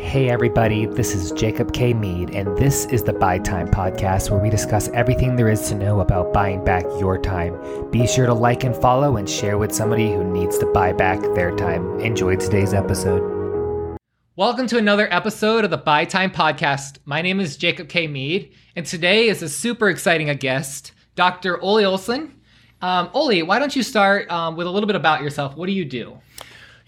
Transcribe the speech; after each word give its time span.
Hey, 0.00 0.30
everybody, 0.30 0.86
this 0.86 1.14
is 1.14 1.32
Jacob 1.32 1.74
K. 1.74 1.92
Mead, 1.92 2.30
and 2.30 2.56
this 2.56 2.86
is 2.86 3.02
the 3.02 3.12
Buy 3.12 3.38
Time 3.40 3.68
Podcast 3.68 4.30
where 4.30 4.40
we 4.40 4.48
discuss 4.48 4.88
everything 4.94 5.36
there 5.36 5.50
is 5.50 5.68
to 5.68 5.74
know 5.74 6.00
about 6.00 6.32
buying 6.32 6.64
back 6.64 6.84
your 6.98 7.18
time. 7.18 7.90
Be 7.90 8.06
sure 8.06 8.24
to 8.24 8.32
like 8.32 8.64
and 8.64 8.74
follow 8.74 9.18
and 9.18 9.28
share 9.28 9.58
with 9.58 9.74
somebody 9.74 10.10
who 10.10 10.24
needs 10.24 10.56
to 10.58 10.66
buy 10.66 10.92
back 10.94 11.20
their 11.34 11.54
time. 11.56 12.00
Enjoy 12.00 12.36
today's 12.36 12.72
episode. 12.72 13.98
Welcome 14.36 14.66
to 14.68 14.78
another 14.78 15.12
episode 15.12 15.64
of 15.64 15.70
the 15.70 15.76
Buy 15.76 16.06
Time 16.06 16.30
Podcast. 16.30 16.98
My 17.04 17.20
name 17.20 17.40
is 17.40 17.58
Jacob 17.58 17.88
K. 17.90 18.06
Mead, 18.06 18.54
and 18.76 18.86
today 18.86 19.28
is 19.28 19.42
a 19.42 19.48
super 19.48 19.90
exciting 19.90 20.34
guest, 20.38 20.92
Dr. 21.16 21.60
Ole 21.60 21.84
Olson. 21.84 22.40
Um, 22.80 23.10
why 23.12 23.58
don't 23.58 23.74
you 23.74 23.82
start 23.82 24.30
um, 24.30 24.56
with 24.56 24.68
a 24.68 24.70
little 24.70 24.86
bit 24.86 24.96
about 24.96 25.22
yourself? 25.22 25.56
What 25.56 25.66
do 25.66 25.72
you 25.72 25.84
do? 25.84 26.18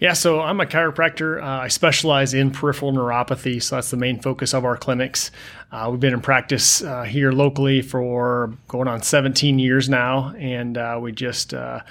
Yeah, 0.01 0.13
so 0.13 0.41
I'm 0.41 0.59
a 0.59 0.65
chiropractor. 0.65 1.39
Uh, 1.39 1.45
I 1.45 1.67
specialize 1.67 2.33
in 2.33 2.49
peripheral 2.49 2.91
neuropathy, 2.91 3.61
so 3.61 3.75
that's 3.75 3.91
the 3.91 3.97
main 3.97 4.19
focus 4.19 4.51
of 4.51 4.65
our 4.65 4.75
clinics. 4.75 5.29
Uh, 5.71 5.89
we've 5.91 5.99
been 5.99 6.15
in 6.15 6.21
practice 6.21 6.81
uh, 6.81 7.03
here 7.03 7.31
locally 7.31 7.83
for 7.83 8.51
going 8.67 8.87
on 8.87 9.03
17 9.03 9.59
years 9.59 9.89
now, 9.89 10.33
and 10.39 10.75
uh, 10.75 10.97
we 10.99 11.11
just 11.11 11.53
uh, 11.53 11.81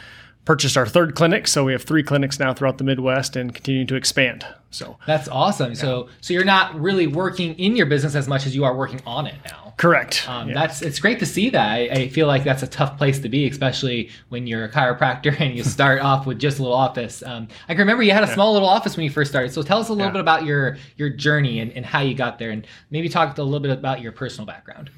purchased 0.51 0.77
our 0.77 0.85
third 0.85 1.15
clinic. 1.15 1.47
So 1.47 1.63
we 1.63 1.71
have 1.71 1.85
three 1.85 2.03
clinics 2.03 2.41
now 2.41 2.53
throughout 2.53 2.79
the 2.79 2.83
Midwest 2.83 3.37
and 3.37 3.55
continuing 3.55 3.87
to 3.87 3.95
expand. 3.95 4.45
So 4.73 4.99
that's 5.07 5.29
awesome. 5.29 5.75
Yeah. 5.75 5.79
So 5.79 6.09
so 6.21 6.35
you're 6.35 6.45
not 6.45 6.75
really 6.75 7.07
working 7.07 7.55
in 7.55 7.77
your 7.77 7.87
business 7.87 8.17
as 8.17 8.27
much 8.27 8.47
as 8.47 8.57
you 8.57 8.65
are 8.65 8.77
working 8.77 9.01
on 9.07 9.29
it 9.29 9.37
now. 9.47 9.75
Correct. 9.77 10.29
Um, 10.29 10.49
yeah. 10.49 10.55
That's 10.55 10.83
it's 10.83 10.99
great 10.99 11.21
to 11.21 11.27
see 11.27 11.51
that. 11.51 11.69
I, 11.69 11.81
I, 11.83 12.09
feel 12.09 12.27
like 12.27 12.43
that's 12.43 12.65
a 12.65 12.67
tough 12.67 12.99
place 12.99 13.21
to 13.21 13.29
be, 13.29 13.47
especially 13.47 14.11
when 14.31 14.49
you're 14.49 14.65
a 14.65 14.69
chiropractor 14.69 15.35
and 15.41 15.57
you 15.57 15.63
start 15.63 16.01
off 16.11 16.27
with 16.27 16.41
just 16.41 16.59
a 16.59 16.63
little 16.63 16.77
office. 16.77 17.23
Um, 17.23 17.47
I 17.69 17.75
can 17.75 17.79
remember 17.83 18.03
you 18.03 18.11
had 18.11 18.25
a 18.25 18.27
yeah. 18.27 18.35
small 18.35 18.53
little 18.53 18.69
office 18.69 18.97
when 18.97 19.05
you 19.05 19.11
first 19.11 19.31
started. 19.31 19.53
So 19.53 19.63
tell 19.63 19.79
us 19.79 19.89
a 19.89 19.93
little 19.93 20.11
bit 20.11 20.21
about 20.21 20.45
your 20.45 20.79
your 20.97 21.11
journey 21.11 21.61
and, 21.61 21.71
and 21.75 21.87
how 21.87 22.01
you 22.01 22.17
got 22.17 22.41
there, 22.41 22.51
and 22.51 22.67
maybe 22.91 23.09
talk 23.09 23.39
a 23.39 23.43
little 23.45 23.61
bit 23.61 23.71
about 23.71 24.01
your 24.01 24.11
personal 24.11 24.47
background. 24.47 24.91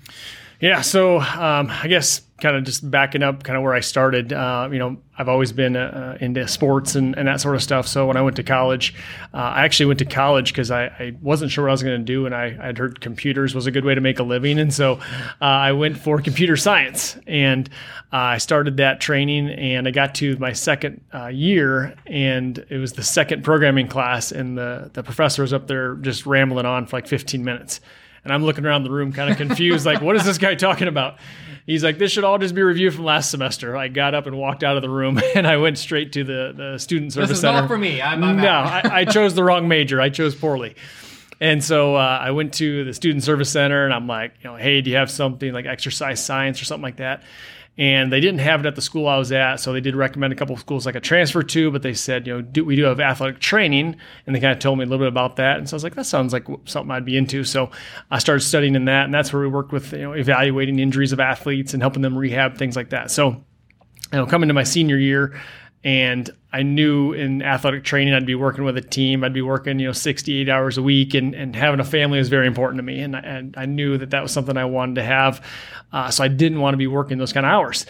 Yeah. 0.61 0.81
So 0.81 1.21
um, 1.21 1.71
I 1.71 1.89
guess 1.89 2.23
kind 2.43 2.57
of 2.57 2.65
just 2.65 2.91
backing 2.91 3.23
up 3.23 3.45
kind 3.45 3.57
of 3.57 3.63
where 3.63 3.73
I 3.73 3.81
started, 3.81 4.33
uh, 4.33 4.69
you 4.71 4.79
know, 4.79 4.97
I've 5.17 5.29
always 5.29 5.53
been 5.53 5.77
uh, 5.77 6.19
into 6.21 6.47
sports 6.49 6.97
and, 6.97 7.17
and, 7.17 7.29
that 7.29 7.41
sort 7.41 7.55
of 7.55 7.63
stuff. 7.63 7.87
So 7.87 8.07
when 8.07 8.17
I 8.17 8.23
went 8.23 8.35
to 8.37 8.43
college, 8.43 8.95
uh, 9.33 9.37
I 9.37 9.65
actually 9.65 9.87
went 9.87 10.01
to 10.01 10.05
college 10.05 10.53
because 10.53 10.71
I, 10.73 10.87
I, 10.87 11.17
wasn't 11.23 11.53
sure 11.53 11.65
what 11.65 11.71
I 11.71 11.73
was 11.73 11.83
going 11.85 12.01
to 12.01 12.05
do. 12.05 12.27
And 12.27 12.35
I, 12.35 12.67
would 12.67 12.79
heard 12.79 13.01
computers 13.01 13.55
was 13.55 13.67
a 13.67 13.71
good 13.71 13.85
way 13.85 13.95
to 13.95 14.01
make 14.01 14.19
a 14.19 14.25
living. 14.25 14.59
And 14.59 14.75
so 14.75 14.95
uh, 14.95 15.45
I 15.45 15.73
went 15.73 15.97
for 15.99 16.21
computer 16.21 16.57
science 16.57 17.17
and 17.29 17.69
uh, 18.13 18.17
I 18.17 18.39
started 18.39 18.79
that 18.79 19.01
training 19.01 19.51
and 19.51 19.87
I 19.87 19.93
got 19.93 20.17
to 20.17 20.37
my 20.39 20.53
second 20.53 21.01
uh, 21.15 21.29
year 21.29 21.95
and 22.07 22.59
it 22.69 22.79
was 22.79 22.95
the 22.95 23.05
second 23.05 23.45
programming 23.45 23.87
class 23.87 24.33
and 24.33 24.59
the, 24.59 24.91
the 24.95 25.05
professor 25.05 25.43
was 25.43 25.53
up 25.53 25.69
there 25.69 25.95
just 25.97 26.27
rambling 26.27 26.67
on 26.67 26.87
for 26.87 26.97
like 26.97 27.07
15 27.07 27.45
minutes. 27.45 27.81
And 28.25 28.33
I'm 28.33 28.45
looking 28.45 28.65
around 28.65 28.85
the 28.85 28.91
room 28.91 29.13
kind 29.13 29.31
of 29.31 29.37
confused, 29.37 29.85
like, 29.85 30.01
what 30.01 30.15
is 30.15 30.25
this 30.25 30.39
guy 30.39 30.55
talking 30.55 30.87
about? 30.89 31.17
He's 31.67 31.85
like, 31.85 31.99
this 31.99 32.11
should 32.11 32.25
all 32.25 32.39
just 32.39 32.55
be 32.55 32.63
reviewed 32.63 32.95
from 32.95 33.05
last 33.05 33.31
semester. 33.31 33.77
I 33.77 33.89
got 33.89 34.15
up 34.15 34.27
and 34.27 34.37
walked 34.37 34.65
out 34.65 34.77
of 34.77 34.83
the 34.83 34.91
room 34.91 35.21
and 35.35 35.47
I 35.47 35.57
went 35.57 35.79
straight 35.79 36.13
to 36.13 36.25
the, 36.25 36.53
the 36.57 36.79
student 36.79 37.13
service 37.13 37.31
this 37.31 37.39
is 37.39 37.43
center. 37.43 37.61
not 37.63 37.69
for 37.69 37.79
me. 37.79 38.03
I'm, 38.03 38.23
I'm 38.23 38.37
no, 38.37 38.49
I, 38.49 38.83
I, 38.85 39.05
chose 39.05 39.35
the 39.35 39.45
wrong 39.45 39.69
major. 39.69 40.01
I 40.01 40.09
chose 40.09 40.35
poorly. 40.35 40.75
And 41.43 41.63
so 41.63 41.97
uh, 41.97 42.21
I 42.23 42.31
went 42.31 42.55
to 42.55 42.85
the 42.85 42.95
student 42.95 43.25
service 43.25 43.51
center 43.51 43.85
and 43.85 43.93
I'm 43.93 44.07
like, 44.07 44.35
you 44.43 44.49
know, 44.49 44.57
hey, 44.57 44.81
do 44.81 44.91
you 44.91 44.97
have 44.97 45.11
something 45.11 45.53
like 45.53 45.67
exercise 45.67 46.25
science 46.25 46.63
or 46.63 46.65
something 46.65 46.85
like 46.85 46.97
that? 46.97 47.25
and 47.79 48.13
they 48.13 48.21
didn't 48.21 48.41
have 48.41 48.61
it 48.61 48.67
at 48.67 48.75
the 48.75 48.83
school 48.83 49.09
I 49.09 49.17
was 49.17 49.33
at. 49.33 49.57
So 49.57 49.73
they 49.73 49.81
did 49.81 49.97
recommend 49.97 50.33
a 50.33 50.37
couple 50.37 50.55
of 50.55 50.61
schools 50.61 50.85
like 50.85 50.95
a 50.95 51.01
transfer 51.01 51.43
to, 51.43 51.71
but 51.71 51.81
they 51.81 51.95
said, 51.95 52.27
you 52.27 52.35
know, 52.35 52.43
do, 52.43 52.67
we 52.67 52.77
do 52.77 52.83
have 52.83 53.01
athletic 53.01 53.41
training, 53.41 53.97
and 54.27 54.37
they 54.37 54.41
kind 54.41 54.53
of 54.53 54.59
told 54.59 54.79
me 54.79 54.85
a 54.85 54.87
little 54.87 55.03
bit 55.03 55.09
about 55.09 55.37
that. 55.37 55.57
And 55.57 55.67
so 55.67 55.75
I 55.75 55.77
was 55.77 55.85
like, 55.85 55.95
that 55.95 56.05
sounds 56.05 56.35
like 56.35 56.47
something 56.67 56.91
I'd 56.91 57.07
be 57.07 57.17
into. 57.17 57.45
So 57.45 57.71
I 58.11 58.19
started 58.19 58.43
studying 58.43 58.75
in 58.75 58.85
that, 58.85 59.07
and 59.07 59.15
that's 59.15 59.33
where 59.33 59.41
we 59.41 59.49
worked 59.49 59.73
with 59.73 59.93
you 59.93 60.03
know 60.03 60.13
evaluating 60.13 60.79
injuries 60.81 61.13
of 61.13 61.21
athletes 61.21 61.73
and 61.73 61.83
helping 61.83 62.03
them 62.03 62.17
rehab 62.17 62.59
things 62.59 62.77
like 62.77 62.91
that. 62.91 63.11
So 63.11 63.43
you 64.13 64.19
know, 64.19 64.27
coming 64.27 64.49
to 64.49 64.55
my 64.55 64.65
senior 64.65 64.99
year, 64.99 65.41
and 65.85 66.31
I 66.53 66.63
knew 66.63 67.13
in 67.13 67.43
athletic 67.43 67.83
training 67.83 68.15
I'd 68.15 68.27
be 68.27 68.35
working 68.35 68.65
with 68.65 68.77
a 68.77 68.83
team. 68.83 69.25
I'd 69.25 69.33
be 69.33 69.43
working, 69.43 69.79
you 69.79 69.87
know, 69.87 69.93
68 69.93 70.49
hours 70.49 70.79
a 70.79 70.83
week, 70.83 71.15
and, 71.15 71.35
and 71.35 71.57
having 71.57 71.81
a 71.81 71.85
family 71.85 72.19
was 72.19 72.29
very 72.29 72.47
important 72.47 72.79
to 72.79 72.83
me. 72.83 73.01
And, 73.01 73.17
I, 73.17 73.21
and 73.21 73.55
I 73.57 73.67
knew 73.67 73.99
that 73.99 74.11
that 74.11 74.23
was 74.23 74.33
something 74.33 74.57
I 74.57 74.67
wanted 74.67 74.97
to 74.97 75.03
have. 75.03 75.45
Uh, 75.93 76.11
so 76.11 76.23
I 76.23 76.29
didn't 76.29 76.61
want 76.61 76.75
to 76.75 76.79
be 76.79 76.87
working 76.87 77.19
those 77.19 77.33
kind 77.33 77.45
of 77.45 77.51
hours. 77.51 77.87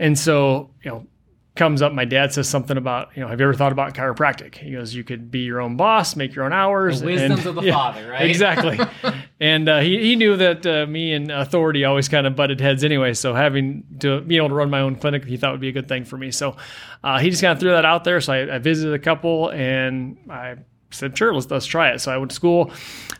And 0.00 0.18
so, 0.18 0.70
you 0.82 0.90
know, 0.90 1.06
comes 1.54 1.82
up, 1.82 1.92
my 1.92 2.04
dad 2.04 2.32
says 2.32 2.48
something 2.48 2.76
about, 2.76 3.10
you 3.14 3.22
know, 3.22 3.28
have 3.28 3.38
you 3.38 3.44
ever 3.44 3.54
thought 3.54 3.72
about 3.72 3.92
chiropractic? 3.92 4.54
He 4.54 4.72
goes, 4.72 4.94
you 4.94 5.04
could 5.04 5.30
be 5.30 5.40
your 5.40 5.60
own 5.60 5.76
boss, 5.76 6.16
make 6.16 6.34
your 6.34 6.44
own 6.44 6.52
hours. 6.52 7.00
The 7.00 7.06
wisdoms 7.06 7.40
and, 7.40 7.48
of 7.48 7.54
the 7.56 7.62
yeah, 7.66 7.72
father, 7.72 8.08
right? 8.08 8.28
Exactly. 8.28 8.78
and 9.40 9.68
uh, 9.68 9.80
he, 9.80 10.02
he 10.02 10.16
knew 10.16 10.36
that 10.36 10.66
uh, 10.66 10.86
me 10.86 11.12
and 11.12 11.30
authority 11.30 11.84
always 11.84 12.08
kind 12.08 12.26
of 12.26 12.34
butted 12.34 12.60
heads 12.60 12.82
anyway. 12.82 13.14
So 13.14 13.34
having 13.34 13.84
to 14.00 14.20
be 14.20 14.36
able 14.36 14.48
to 14.48 14.54
run 14.54 14.70
my 14.70 14.80
own 14.80 14.96
clinic, 14.96 15.24
he 15.24 15.36
thought 15.36 15.52
would 15.52 15.60
be 15.60 15.68
a 15.68 15.72
good 15.72 15.88
thing 15.88 16.04
for 16.04 16.16
me. 16.16 16.30
So 16.30 16.56
uh, 17.04 17.18
he 17.18 17.30
just 17.30 17.42
kind 17.42 17.52
of 17.52 17.60
threw 17.60 17.70
that 17.70 17.84
out 17.84 18.04
there. 18.04 18.20
So 18.20 18.32
I, 18.32 18.56
I 18.56 18.58
visited 18.58 18.94
a 18.94 18.98
couple 18.98 19.50
and 19.50 20.18
I 20.28 20.56
said, 20.90 21.16
sure, 21.16 21.34
let's, 21.34 21.50
let's 21.50 21.66
try 21.66 21.90
it. 21.90 22.00
So 22.00 22.10
I 22.12 22.16
went 22.16 22.30
to 22.30 22.34
school, 22.34 22.72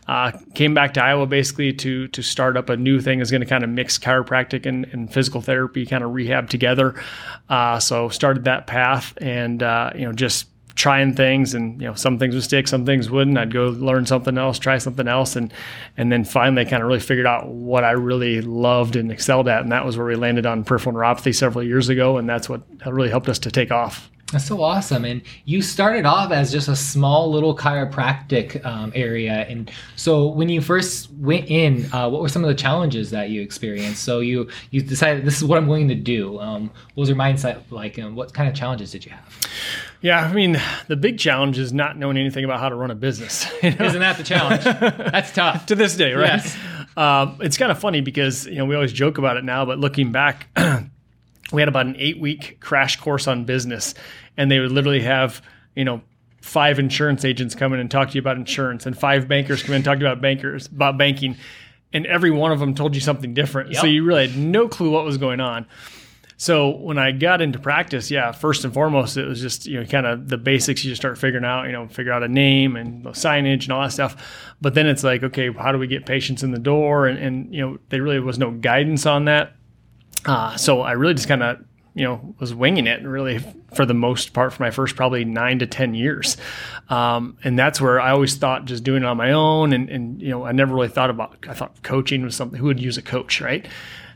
uh, 0.07 0.31
came 0.55 0.73
back 0.73 0.93
to 0.95 1.03
Iowa 1.03 1.27
basically 1.27 1.71
to 1.73 2.07
to 2.07 2.21
start 2.21 2.57
up 2.57 2.69
a 2.69 2.75
new 2.75 2.99
thing 2.99 3.19
is 3.19 3.31
going 3.31 3.41
to 3.41 3.47
kind 3.47 3.63
of 3.63 3.69
mix 3.69 3.97
chiropractic 3.97 4.65
and, 4.65 4.85
and 4.85 5.13
physical 5.13 5.39
therapy, 5.39 5.85
kind 5.85 6.03
of 6.03 6.13
rehab 6.13 6.49
together. 6.49 7.01
Uh, 7.47 7.79
so 7.79 8.09
started 8.09 8.45
that 8.45 8.67
path 8.67 9.13
and, 9.21 9.61
uh, 9.61 9.91
you 9.95 10.05
know, 10.05 10.11
just 10.11 10.47
trying 10.79 11.13
things 11.13 11.53
and, 11.53 11.79
you 11.81 11.87
know, 11.89 11.93
some 11.93 12.17
things 12.17 12.33
would 12.33 12.43
stick, 12.43 12.65
some 12.65 12.85
things 12.85 13.09
wouldn't. 13.09 13.37
I'd 13.37 13.51
go 13.51 13.65
learn 13.65 14.05
something 14.05 14.37
else, 14.37 14.57
try 14.57 14.77
something 14.77 15.09
else. 15.09 15.35
And, 15.35 15.53
and 15.97 16.09
then 16.09 16.23
finally 16.23 16.63
kind 16.63 16.81
of 16.81 16.87
really 16.87 17.01
figured 17.01 17.25
out 17.25 17.49
what 17.49 17.83
I 17.83 17.91
really 17.91 18.39
loved 18.39 18.95
and 18.95 19.11
excelled 19.11 19.49
at. 19.49 19.61
And 19.61 19.73
that 19.73 19.83
was 19.85 19.97
where 19.97 20.07
we 20.07 20.15
landed 20.15 20.45
on 20.45 20.63
peripheral 20.63 20.95
neuropathy 20.95 21.35
several 21.35 21.65
years 21.65 21.89
ago. 21.89 22.17
And 22.17 22.29
that's 22.29 22.47
what 22.47 22.61
really 22.85 23.09
helped 23.09 23.27
us 23.27 23.39
to 23.39 23.51
take 23.51 23.71
off. 23.71 24.09
That's 24.31 24.45
so 24.45 24.61
awesome. 24.61 25.03
And 25.03 25.21
you 25.43 25.61
started 25.61 26.05
off 26.05 26.31
as 26.31 26.49
just 26.49 26.69
a 26.69 26.77
small 26.77 27.29
little 27.29 27.57
chiropractic 27.57 28.63
um, 28.63 28.93
area. 28.95 29.45
And 29.49 29.69
so 29.97 30.27
when 30.27 30.47
you 30.47 30.61
first 30.61 31.11
went 31.13 31.49
in, 31.49 31.91
uh, 31.91 32.07
what 32.09 32.21
were 32.21 32.29
some 32.29 32.45
of 32.45 32.47
the 32.47 32.55
challenges 32.55 33.11
that 33.11 33.31
you 33.31 33.41
experienced? 33.41 34.01
So 34.01 34.21
you 34.21 34.47
you 34.71 34.81
decided 34.81 35.25
this 35.25 35.37
is 35.37 35.43
what 35.43 35.57
I'm 35.57 35.67
going 35.67 35.89
to 35.89 35.95
do. 35.95 36.39
Um, 36.39 36.69
what 36.93 37.01
was 37.01 37.09
your 37.09 37.17
mindset 37.17 37.63
like? 37.69 37.97
And 37.97 38.15
what 38.15 38.33
kind 38.33 38.47
of 38.47 38.55
challenges 38.55 38.91
did 38.91 39.03
you 39.03 39.11
have? 39.11 39.39
Yeah, 40.01 40.21
I 40.21 40.31
mean, 40.31 40.59
the 40.87 40.95
big 40.95 41.19
challenge 41.19 41.59
is 41.59 41.73
not 41.73 41.97
knowing 41.97 42.17
anything 42.17 42.45
about 42.45 42.59
how 42.59 42.69
to 42.69 42.75
run 42.75 42.91
a 42.91 42.95
business. 42.95 43.45
You 43.63 43.71
know? 43.71 43.85
Isn't 43.85 43.99
that 43.99 44.17
the 44.17 44.23
challenge? 44.23 44.63
That's 45.11 45.31
tough. 45.33 45.65
to 45.65 45.75
this 45.75 45.95
day, 45.97 46.13
right? 46.13 46.41
Yes. 46.41 46.57
Um, 46.95 47.37
it's 47.41 47.57
kind 47.57 47.71
of 47.71 47.79
funny 47.79 47.99
because, 47.99 48.45
you 48.45 48.55
know, 48.55 48.65
we 48.65 48.75
always 48.75 48.93
joke 48.93 49.17
about 49.17 49.35
it 49.35 49.43
now, 49.43 49.65
but 49.65 49.79
looking 49.79 50.13
back, 50.13 50.47
we 51.51 51.61
had 51.61 51.67
about 51.67 51.85
an 51.85 51.95
eight 51.97 52.19
week 52.19 52.59
crash 52.59 52.97
course 52.97 53.27
on 53.27 53.45
business 53.45 53.93
and 54.37 54.49
they 54.49 54.59
would 54.59 54.71
literally 54.71 55.01
have 55.01 55.41
you 55.75 55.85
know 55.85 56.01
five 56.41 56.79
insurance 56.79 57.25
agents 57.25 57.53
come 57.53 57.73
in 57.73 57.79
and 57.79 57.91
talk 57.91 58.09
to 58.09 58.15
you 58.15 58.19
about 58.21 58.37
insurance 58.37 58.85
and 58.85 58.97
five 58.97 59.27
bankers 59.27 59.61
come 59.61 59.73
in 59.73 59.77
and 59.77 59.85
talk 59.85 59.97
to 59.97 60.01
you 60.01 60.07
about 60.07 60.21
bankers 60.21 60.67
about 60.67 60.97
banking 60.97 61.35
and 61.91 62.05
every 62.05 62.31
one 62.31 62.51
of 62.51 62.59
them 62.59 62.73
told 62.73 62.95
you 62.95 63.01
something 63.01 63.33
different 63.33 63.71
yep. 63.71 63.81
so 63.81 63.87
you 63.87 64.03
really 64.03 64.27
had 64.27 64.37
no 64.37 64.67
clue 64.67 64.89
what 64.89 65.03
was 65.03 65.17
going 65.17 65.39
on 65.39 65.65
so 66.39 66.69
when 66.69 66.97
i 66.97 67.11
got 67.11 67.41
into 67.41 67.59
practice 67.59 68.09
yeah 68.09 68.31
first 68.31 68.65
and 68.65 68.73
foremost 68.73 69.15
it 69.15 69.27
was 69.27 69.39
just 69.39 69.67
you 69.67 69.79
know 69.79 69.85
kind 69.85 70.07
of 70.07 70.27
the 70.27 70.37
basics. 70.37 70.83
You 70.83 70.91
just 70.91 71.01
start 71.01 71.17
figuring 71.17 71.45
out 71.45 71.65
you 71.65 71.71
know 71.71 71.87
figure 71.87 72.11
out 72.11 72.23
a 72.23 72.27
name 72.27 72.75
and 72.75 73.03
signage 73.05 73.63
and 73.63 73.71
all 73.71 73.81
that 73.81 73.91
stuff. 73.91 74.53
But 74.61 74.73
then 74.73 74.87
it's 74.87 75.03
like 75.03 75.23
okay 75.23 75.51
how 75.51 75.71
do 75.71 75.77
we 75.77 75.87
get 75.87 76.05
patients 76.05 76.43
in 76.43 76.51
the 76.51 76.59
door? 76.59 77.07
And, 77.07 77.19
and 77.19 77.53
you 77.53 77.61
know 77.61 77.77
there 77.89 78.01
really 78.01 78.19
was 78.19 78.39
no 78.39 78.51
guidance 78.51 79.05
on 79.05 79.25
that. 79.25 79.53
Uh, 80.25 80.57
so 80.57 80.81
I 80.81 80.93
really 80.93 81.13
just 81.13 81.27
kind 81.27 81.43
of 81.43 81.63
you 81.93 82.05
know 82.05 82.35
was 82.39 82.53
winging 82.53 82.87
it 82.87 83.03
really 83.03 83.39
for 83.73 83.85
the 83.85 83.93
most 83.93 84.33
part 84.33 84.53
for 84.53 84.63
my 84.63 84.71
first 84.71 84.95
probably 84.95 85.25
nine 85.25 85.59
to 85.59 85.67
ten 85.67 85.93
years. 85.93 86.37
Um, 86.89 87.37
and 87.43 87.57
that's 87.57 87.79
where 87.79 88.01
i 88.01 88.11
always 88.11 88.35
thought 88.35 88.65
just 88.65 88.83
doing 88.83 89.03
it 89.03 89.05
on 89.05 89.15
my 89.17 89.31
own 89.31 89.73
and, 89.73 89.89
and 89.89 90.19
you 90.21 90.29
know 90.29 90.43
i 90.43 90.51
never 90.51 90.73
really 90.73 90.87
thought 90.87 91.11
about 91.11 91.37
i 91.47 91.53
thought 91.53 91.83
coaching 91.83 92.23
was 92.23 92.35
something 92.35 92.57
who 92.57 92.65
would 92.65 92.79
use 92.79 92.97
a 92.97 93.01
coach 93.01 93.41
right? 93.41 93.67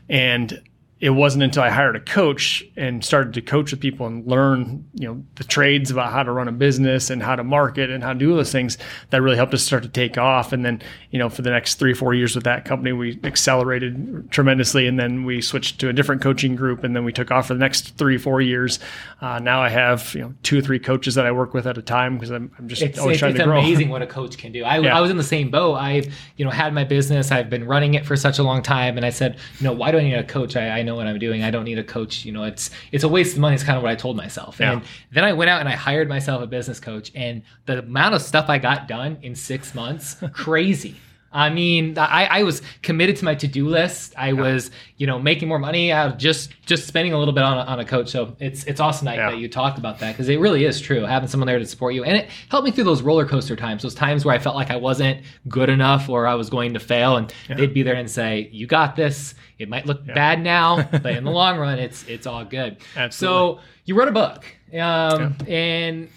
And 0.08 0.60
it 1.00 1.10
wasn't 1.10 1.42
until 1.42 1.62
I 1.62 1.70
hired 1.70 1.96
a 1.96 2.00
coach 2.00 2.64
and 2.76 3.04
started 3.04 3.34
to 3.34 3.42
coach 3.42 3.72
with 3.72 3.80
people 3.80 4.06
and 4.06 4.24
learn, 4.26 4.88
you 4.94 5.08
know, 5.08 5.24
the 5.34 5.44
trades 5.44 5.90
about 5.90 6.12
how 6.12 6.22
to 6.22 6.30
run 6.30 6.46
a 6.46 6.52
business 6.52 7.10
and 7.10 7.20
how 7.20 7.34
to 7.34 7.42
market 7.42 7.90
and 7.90 8.02
how 8.02 8.12
to 8.12 8.18
do 8.18 8.30
all 8.30 8.36
those 8.36 8.52
things 8.52 8.78
that 9.10 9.20
really 9.20 9.36
helped 9.36 9.52
us 9.52 9.62
start 9.62 9.82
to 9.82 9.88
take 9.88 10.16
off. 10.16 10.52
And 10.52 10.64
then, 10.64 10.80
you 11.10 11.18
know, 11.18 11.28
for 11.28 11.42
the 11.42 11.50
next 11.50 11.74
three, 11.74 11.94
four 11.94 12.14
years 12.14 12.36
with 12.36 12.44
that 12.44 12.64
company, 12.64 12.92
we 12.92 13.18
accelerated 13.24 14.30
tremendously. 14.30 14.86
And 14.86 14.98
then 14.98 15.24
we 15.24 15.42
switched 15.42 15.80
to 15.80 15.88
a 15.88 15.92
different 15.92 16.22
coaching 16.22 16.54
group 16.54 16.84
and 16.84 16.94
then 16.94 17.04
we 17.04 17.12
took 17.12 17.32
off 17.32 17.48
for 17.48 17.54
the 17.54 17.60
next 17.60 17.98
three, 17.98 18.16
four 18.16 18.40
years. 18.40 18.78
Uh, 19.20 19.40
now 19.40 19.60
I 19.60 19.70
have, 19.70 20.14
you 20.14 20.20
know, 20.22 20.34
two 20.44 20.58
or 20.58 20.62
three 20.62 20.78
coaches 20.78 21.16
that 21.16 21.26
I 21.26 21.32
work 21.32 21.54
with 21.54 21.66
at 21.66 21.76
a 21.76 21.82
time 21.82 22.14
because 22.14 22.30
I'm, 22.30 22.52
I'm, 22.58 22.68
just 22.68 22.82
it's, 22.82 22.98
always 23.00 23.16
it's, 23.16 23.18
trying 23.18 23.32
it's 23.32 23.40
to 23.40 23.44
grow. 23.44 23.58
It's 23.58 23.66
amazing 23.66 23.88
what 23.88 24.02
a 24.02 24.06
coach 24.14 24.38
can 24.38 24.52
do. 24.52 24.62
I, 24.62 24.78
yeah. 24.78 24.96
I 24.96 25.00
was 25.00 25.10
in 25.10 25.16
the 25.16 25.24
same 25.24 25.50
boat. 25.50 25.74
I've, 25.74 26.14
you 26.36 26.44
know, 26.44 26.52
had 26.52 26.72
my 26.72 26.84
business. 26.84 27.32
I've 27.32 27.50
been 27.50 27.64
running 27.64 27.94
it 27.94 28.06
for 28.06 28.16
such 28.16 28.38
a 28.38 28.44
long 28.44 28.62
time. 28.62 28.96
And 28.96 29.04
I 29.04 29.10
said, 29.10 29.38
you 29.58 29.64
know, 29.64 29.72
why 29.72 29.90
do 29.90 29.98
I 29.98 30.02
need 30.02 30.14
a 30.14 30.22
coach? 30.22 30.56
I, 30.56 30.78
I 30.78 30.82
know 30.84 30.94
what 30.94 31.06
I'm 31.06 31.18
doing. 31.18 31.42
I 31.42 31.50
don't 31.50 31.64
need 31.64 31.78
a 31.78 31.84
coach. 31.84 32.24
You 32.24 32.32
know, 32.32 32.44
it's 32.44 32.70
it's 32.92 33.04
a 33.04 33.08
waste 33.08 33.34
of 33.34 33.40
money. 33.40 33.54
It's 33.54 33.64
kind 33.64 33.76
of 33.76 33.82
what 33.82 33.90
I 33.90 33.96
told 33.96 34.16
myself. 34.16 34.58
Yeah. 34.60 34.72
And 34.72 34.82
then 35.12 35.24
I 35.24 35.32
went 35.32 35.50
out 35.50 35.60
and 35.60 35.68
I 35.68 35.72
hired 35.72 36.08
myself 36.08 36.42
a 36.42 36.46
business 36.46 36.80
coach, 36.80 37.10
and 37.14 37.42
the 37.66 37.80
amount 37.80 38.14
of 38.14 38.22
stuff 38.22 38.48
I 38.48 38.58
got 38.58 38.88
done 38.88 39.18
in 39.22 39.34
six 39.34 39.74
months, 39.74 40.16
crazy. 40.32 40.96
I 41.34 41.50
mean, 41.50 41.98
I, 41.98 42.26
I 42.26 42.42
was 42.44 42.62
committed 42.82 43.16
to 43.16 43.24
my 43.24 43.34
to-do 43.34 43.66
list. 43.68 44.14
I 44.16 44.32
was, 44.32 44.70
you 44.96 45.06
know, 45.06 45.18
making 45.18 45.48
more 45.48 45.58
money 45.58 45.90
out 45.92 46.12
of 46.12 46.16
just 46.16 46.50
just 46.64 46.86
spending 46.86 47.12
a 47.12 47.18
little 47.18 47.34
bit 47.34 47.42
on 47.42 47.58
a, 47.58 47.62
on 47.62 47.80
a 47.80 47.84
coach. 47.84 48.08
So 48.10 48.36
it's 48.38 48.62
it's 48.64 48.78
awesome 48.80 49.06
that, 49.06 49.16
Yeah. 49.16 49.30
that 49.32 49.38
you 49.38 49.48
talked 49.48 49.76
about 49.76 49.98
that 49.98 50.12
because 50.12 50.28
it 50.28 50.38
really 50.38 50.64
is 50.64 50.80
true. 50.80 51.02
Having 51.02 51.28
someone 51.28 51.46
there 51.48 51.58
to 51.58 51.66
support 51.66 51.94
you, 51.94 52.04
and 52.04 52.16
it 52.16 52.30
helped 52.48 52.64
me 52.64 52.70
through 52.70 52.84
those 52.84 53.02
roller 53.02 53.26
coaster 53.26 53.56
times, 53.56 53.82
those 53.82 53.94
times 53.94 54.24
where 54.24 54.34
I 54.34 54.38
felt 54.38 54.54
like 54.54 54.70
I 54.70 54.76
wasn't 54.76 55.22
good 55.48 55.68
enough 55.68 56.08
or 56.08 56.26
I 56.28 56.34
was 56.34 56.48
going 56.48 56.72
to 56.74 56.80
fail, 56.80 57.16
and 57.16 57.32
they'd 57.48 57.74
be 57.74 57.82
there 57.82 57.96
and 57.96 58.08
say, 58.08 58.48
"You 58.52 58.66
got 58.68 58.94
this." 58.96 59.34
It 59.58 59.68
might 59.68 59.86
look 59.86 60.04
bad 60.06 60.40
now, 60.42 60.82
but 60.92 61.06
in 61.16 61.24
the 61.24 61.30
long 61.32 61.58
run, 61.58 61.78
it's 61.80 62.04
it's 62.06 62.26
all 62.26 62.44
good. 62.44 62.76
Absolutely. 62.96 63.10
So 63.58 63.60
you 63.84 63.96
wrote 63.96 64.08
a 64.08 64.12
book, 64.12 64.44
um, 64.78 65.36
and 65.48 66.08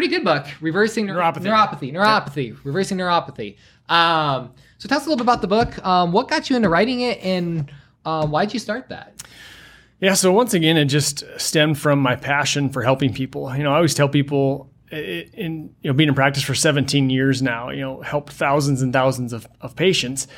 pretty 0.00 0.14
good 0.16 0.24
book, 0.24 0.46
reversing 0.62 1.06
neur- 1.06 1.16
Neuropathy. 1.34 1.42
neuropathy, 1.42 1.92
neuropathy, 1.92 2.64
reversing 2.64 2.96
neuropathy. 2.96 3.56
Um, 3.90 4.52
so 4.78 4.88
tell 4.88 4.96
us 4.96 5.04
a 5.04 5.10
little 5.10 5.18
bit 5.22 5.24
about 5.30 5.42
the 5.42 5.46
book. 5.46 5.84
Um, 5.84 6.10
what 6.10 6.26
got 6.28 6.48
you 6.48 6.56
into 6.56 6.70
writing 6.70 7.00
it, 7.02 7.18
and 7.22 7.70
um, 8.06 8.30
why 8.30 8.46
did 8.46 8.54
you 8.54 8.60
start 8.60 8.88
that? 8.88 9.22
Yeah, 10.00 10.14
so 10.14 10.32
once 10.32 10.54
again, 10.54 10.78
it 10.78 10.86
just 10.86 11.22
stemmed 11.36 11.78
from 11.78 11.98
my 11.98 12.16
passion 12.16 12.70
for 12.70 12.82
helping 12.82 13.12
people. 13.12 13.54
You 13.54 13.62
know, 13.62 13.72
I 13.72 13.76
always 13.76 13.94
tell 13.94 14.08
people 14.08 14.70
in 14.90 15.74
you 15.82 15.90
know 15.90 15.92
being 15.92 16.08
in 16.08 16.14
practice 16.14 16.42
for 16.42 16.54
17 16.54 17.10
years 17.10 17.42
now, 17.42 17.68
you 17.68 17.82
know, 17.82 18.00
helped 18.00 18.32
thousands 18.32 18.80
and 18.80 18.90
thousands 18.94 19.34
of, 19.34 19.46
of 19.60 19.76
patients, 19.76 20.28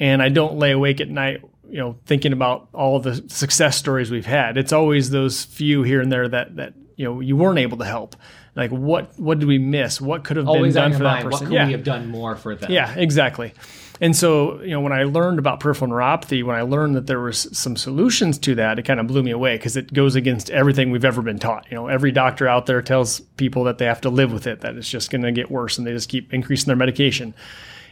and 0.00 0.20
I 0.20 0.30
don't 0.30 0.56
lay 0.56 0.72
awake 0.72 1.00
at 1.00 1.08
night, 1.08 1.42
you 1.70 1.78
know, 1.78 1.96
thinking 2.06 2.32
about 2.32 2.70
all 2.72 2.98
the 2.98 3.22
success 3.28 3.76
stories 3.76 4.10
we've 4.10 4.26
had. 4.26 4.56
It's 4.56 4.72
always 4.72 5.10
those 5.10 5.44
few 5.44 5.84
here 5.84 6.00
and 6.00 6.10
there 6.10 6.28
that 6.28 6.56
that 6.56 6.74
you 6.96 7.04
know 7.04 7.20
you 7.20 7.36
weren't 7.36 7.60
able 7.60 7.78
to 7.78 7.84
help. 7.84 8.16
Like 8.54 8.70
what 8.70 9.18
what 9.18 9.38
did 9.38 9.48
we 9.48 9.58
miss? 9.58 10.00
What 10.00 10.24
could 10.24 10.36
have 10.36 10.46
Always 10.46 10.74
been 10.74 10.82
done 10.82 10.92
for 10.92 11.04
that 11.04 11.04
mind. 11.04 11.24
What 11.24 11.32
person? 11.32 11.46
could 11.46 11.54
yeah. 11.54 11.66
we 11.66 11.72
have 11.72 11.84
done 11.84 12.08
more 12.08 12.36
for 12.36 12.54
them? 12.54 12.70
Yeah, 12.70 12.94
exactly. 12.94 13.54
And 14.00 14.16
so, 14.16 14.60
you 14.62 14.70
know, 14.70 14.80
when 14.80 14.92
I 14.92 15.04
learned 15.04 15.38
about 15.38 15.60
peripheral 15.60 15.90
neuropathy, 15.90 16.42
when 16.42 16.56
I 16.56 16.62
learned 16.62 16.96
that 16.96 17.06
there 17.06 17.20
was 17.20 17.48
some 17.56 17.76
solutions 17.76 18.36
to 18.40 18.56
that, 18.56 18.78
it 18.78 18.82
kind 18.82 18.98
of 18.98 19.06
blew 19.06 19.22
me 19.22 19.30
away 19.30 19.56
because 19.56 19.76
it 19.76 19.92
goes 19.92 20.16
against 20.16 20.50
everything 20.50 20.90
we've 20.90 21.04
ever 21.04 21.22
been 21.22 21.38
taught. 21.38 21.66
You 21.70 21.76
know, 21.76 21.86
every 21.86 22.10
doctor 22.10 22.48
out 22.48 22.66
there 22.66 22.82
tells 22.82 23.20
people 23.20 23.62
that 23.64 23.78
they 23.78 23.84
have 23.84 24.00
to 24.00 24.10
live 24.10 24.32
with 24.32 24.46
it, 24.48 24.60
that 24.62 24.74
it's 24.74 24.88
just 24.88 25.10
going 25.10 25.22
to 25.22 25.30
get 25.30 25.52
worse, 25.52 25.78
and 25.78 25.86
they 25.86 25.92
just 25.92 26.08
keep 26.08 26.34
increasing 26.34 26.66
their 26.66 26.76
medication. 26.76 27.32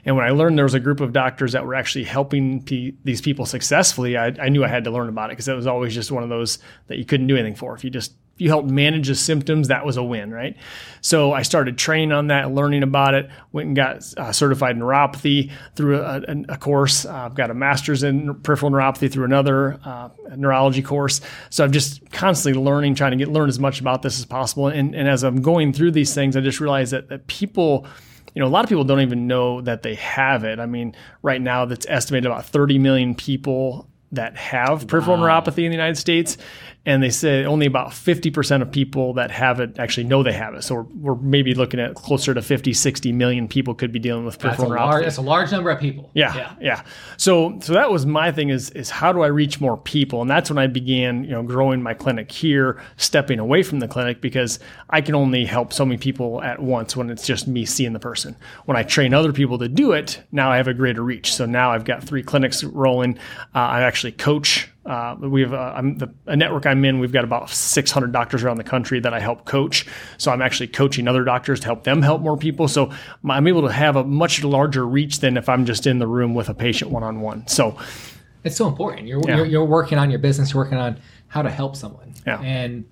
And 0.05 0.17
when 0.17 0.25
I 0.25 0.31
learned 0.31 0.59
there 0.59 0.65
was 0.65 0.75
a 0.75 0.81
group 0.81 1.01
of 1.01 1.13
doctors 1.13 1.53
that 1.53 1.65
were 1.65 1.75
actually 1.75 2.05
helping 2.05 2.63
pe- 2.63 2.95
these 3.05 3.21
people 3.21 3.47
successfully, 3.47 4.17
I, 4.17 4.35
I 4.41 4.49
knew 4.49 4.65
I 4.65 4.69
had 4.69 4.85
to 4.85 4.91
learn 4.91 5.09
about 5.09 5.31
it 5.31 5.35
because 5.35 5.49
it 5.49 5.55
was 5.55 5.67
always 5.67 5.95
just 5.95 6.11
one 6.11 6.23
of 6.23 6.29
those 6.29 6.59
that 6.89 6.99
you 6.99 7.05
couldn't 7.05 7.27
do 7.27 7.37
anything 7.37 7.55
for. 7.55 7.75
If 7.75 7.85
you 7.85 7.91
just 7.91 8.15
you 8.41 8.49
helped 8.49 8.69
manage 8.69 9.09
the 9.09 9.15
symptoms, 9.15 9.69
that 9.69 9.85
was 9.85 9.97
a 9.97 10.03
win, 10.03 10.31
right? 10.31 10.57
So 11.01 11.33
I 11.33 11.43
started 11.43 11.77
training 11.79 12.13
on 12.13 12.29
that, 12.29 12.53
learning 12.53 12.83
about 12.83 13.15
it. 13.15 13.29
Went 13.53 13.67
and 13.69 13.77
got 13.77 14.03
uh, 14.17 14.33
certified 14.33 14.77
in 14.77 14.83
neuropathy 14.83 15.51
through 15.75 16.01
a, 16.01 16.21
a, 16.21 16.45
a 16.51 16.57
course. 16.57 17.05
Uh, 17.05 17.13
I've 17.13 17.35
got 17.35 17.51
a 17.51 17.55
master's 17.55 18.03
in 18.03 18.35
peripheral 18.43 18.73
neuropathy 18.73 19.11
through 19.11 19.25
another 19.25 19.79
uh, 19.85 20.09
neurology 20.37 20.83
course. 20.83 21.21
So 21.51 21.65
I'm 21.65 21.73
just 21.73 22.11
constantly 22.11 22.61
learning, 22.63 22.95
trying 22.95 23.13
to 23.13 23.17
get 23.17 23.29
learn 23.29 23.49
as 23.49 23.59
much 23.59 23.81
about 23.81 24.03
this 24.03 24.19
as 24.19 24.25
possible. 24.25 24.69
And, 24.69 24.95
and 24.95 25.09
as 25.09 25.23
I'm 25.23 25.43
going 25.43 25.73
through 25.73 25.93
these 25.93 26.15
things, 26.15 26.37
I 26.37 26.41
just 26.41 26.61
realized 26.61 26.93
that, 26.93 27.09
that 27.09 27.27
people 27.27 27.87
you 28.35 28.41
know, 28.41 28.47
a 28.47 28.51
lot 28.51 28.65
of 28.65 28.69
people 28.69 28.85
don't 28.85 29.01
even 29.01 29.27
know 29.27 29.61
that 29.63 29.83
they 29.83 29.97
have 29.97 30.45
it. 30.45 30.61
I 30.61 30.67
mean, 30.67 30.95
right 31.23 31.41
now, 31.41 31.65
that's 31.65 31.85
estimated 31.89 32.27
about 32.27 32.47
30 32.47 32.79
million 32.79 33.15
people 33.17 33.89
that 34.13 34.37
have 34.37 34.87
peripheral 34.87 35.17
neuropathy 35.17 35.65
in 35.65 35.71
the 35.71 35.77
United 35.77 35.97
States. 35.97 36.37
And 36.87 37.03
they 37.03 37.11
say 37.11 37.45
only 37.45 37.67
about 37.67 37.91
50% 37.91 38.63
of 38.63 38.73
people 38.73 39.15
that 39.15 39.31
have 39.31 39.61
it 39.61 39.79
actually 39.79 40.05
know 40.05 40.23
they 40.23 40.33
have 40.33 40.55
it. 40.55 40.65
So 40.65 40.77
we're, 40.77 40.83
we're 41.15 41.15
maybe 41.17 41.55
looking 41.55 41.79
at 41.79 41.95
closer 41.95 42.33
to 42.33 42.41
50, 42.41 42.73
60 42.73 43.13
million 43.13 43.49
people 43.49 43.75
could 43.75 43.93
be 43.93 43.99
dealing 43.99 44.25
with 44.25 44.39
that's 44.39 44.57
peripheral 44.57 44.71
neuropathy. 44.71 44.91
large, 44.91 45.05
that's 45.05 45.17
a 45.19 45.23
large 45.23 45.53
number 45.53 45.71
of 45.71 45.79
people. 45.79 46.11
Yeah, 46.15 46.57
yeah, 46.61 46.83
So 47.19 47.59
so 47.61 47.75
that 47.75 47.91
was 47.91 48.07
my 48.07 48.33
thing 48.33 48.49
is 48.49 48.71
is 48.71 48.89
how 48.89 49.13
do 49.13 49.21
I 49.21 49.27
reach 49.27 49.61
more 49.61 49.77
people? 49.77 50.23
And 50.23 50.31
that's 50.31 50.49
when 50.51 50.59
I 50.59 50.67
began, 50.69 51.25
you 51.25 51.31
know, 51.31 51.43
growing 51.43 51.83
my 51.83 51.95
clinic 51.95 52.33
here, 52.33 52.81
stepping 52.97 53.39
away 53.39 53.63
from 53.63 53.81
the 53.81 53.89
clinic 53.89 54.21
because 54.21 54.59
I 54.89 55.01
can 55.01 55.15
only 55.15 55.45
help 55.45 55.73
so 55.73 55.85
many 55.85 55.99
people 55.99 56.43
at 56.43 56.61
once 56.61 56.97
when 56.97 57.11
it's 57.11 57.27
just 57.27 57.47
me 57.47 57.67
seeing 57.67 57.93
the 57.93 58.01
person. 58.01 58.37
When 58.65 58.77
I 58.77 58.83
train 58.83 59.13
other 59.13 59.33
people 59.33 59.59
to 59.59 59.69
do 59.69 59.93
it, 59.93 60.23
now 60.33 60.51
I 60.51 60.57
have 60.57 60.69
a 60.69 60.75
greater 60.75 61.03
reach. 61.03 61.35
So 61.35 61.47
now 61.47 61.73
I've 61.73 61.85
got 61.85 62.03
three 62.03 62.23
clinics 62.23 62.65
rolling. 62.65 63.19
Uh, 63.55 63.59
I 63.59 63.83
actually 63.83 64.13
coach 64.13 64.69
uh, 64.91 65.15
we 65.21 65.41
have 65.43 65.55
uh, 65.55 65.73
I'm 65.77 65.97
the 65.99 66.13
a 66.27 66.35
network 66.37 66.67
I'm 66.67 66.85
in. 66.85 66.99
We've 66.99 67.13
got 67.13 67.23
about 67.25 67.49
600 67.51 68.13
doctors 68.13 68.43
around 68.43 68.57
the 68.57 68.65
country 68.65 68.99
that 69.01 69.15
I 69.15 69.21
help 69.21 69.45
coach. 69.45 69.87
So 70.19 70.33
I'm 70.33 70.43
actually 70.43 70.67
coaching 70.67 71.07
other 71.07 71.23
doctors 71.23 71.61
to 71.61 71.67
help 71.67 71.85
them 71.85 72.03
help 72.03 72.21
more 72.23 72.37
people. 72.37 72.67
So 72.67 72.91
I'm 73.29 73.47
able 73.47 73.63
to 73.63 73.73
have 73.73 73.95
a 73.97 74.05
much 74.05 74.43
larger 74.43 74.85
reach 74.87 75.21
than 75.21 75.37
if 75.37 75.49
I'm 75.49 75.65
just 75.65 75.87
in 75.87 75.99
the 76.01 76.07
room 76.09 76.35
with 76.35 76.49
a 76.49 76.55
patient 76.55 76.91
one 76.91 77.03
on 77.05 77.21
one. 77.21 77.47
So 77.47 77.77
It's 78.43 78.57
so 78.57 78.67
important. 78.67 79.07
You're, 79.07 79.23
Yeah. 79.29 79.37
you're 79.37 79.47
you're 79.47 79.65
working 79.65 79.99
on 79.99 80.11
your 80.11 80.19
business. 80.19 80.53
You're 80.53 80.65
working 80.65 80.79
on 80.79 80.99
how 81.29 81.43
to 81.43 81.51
help 81.51 81.77
someone. 81.77 82.13
Yeah. 82.27 82.41
And 82.43 82.85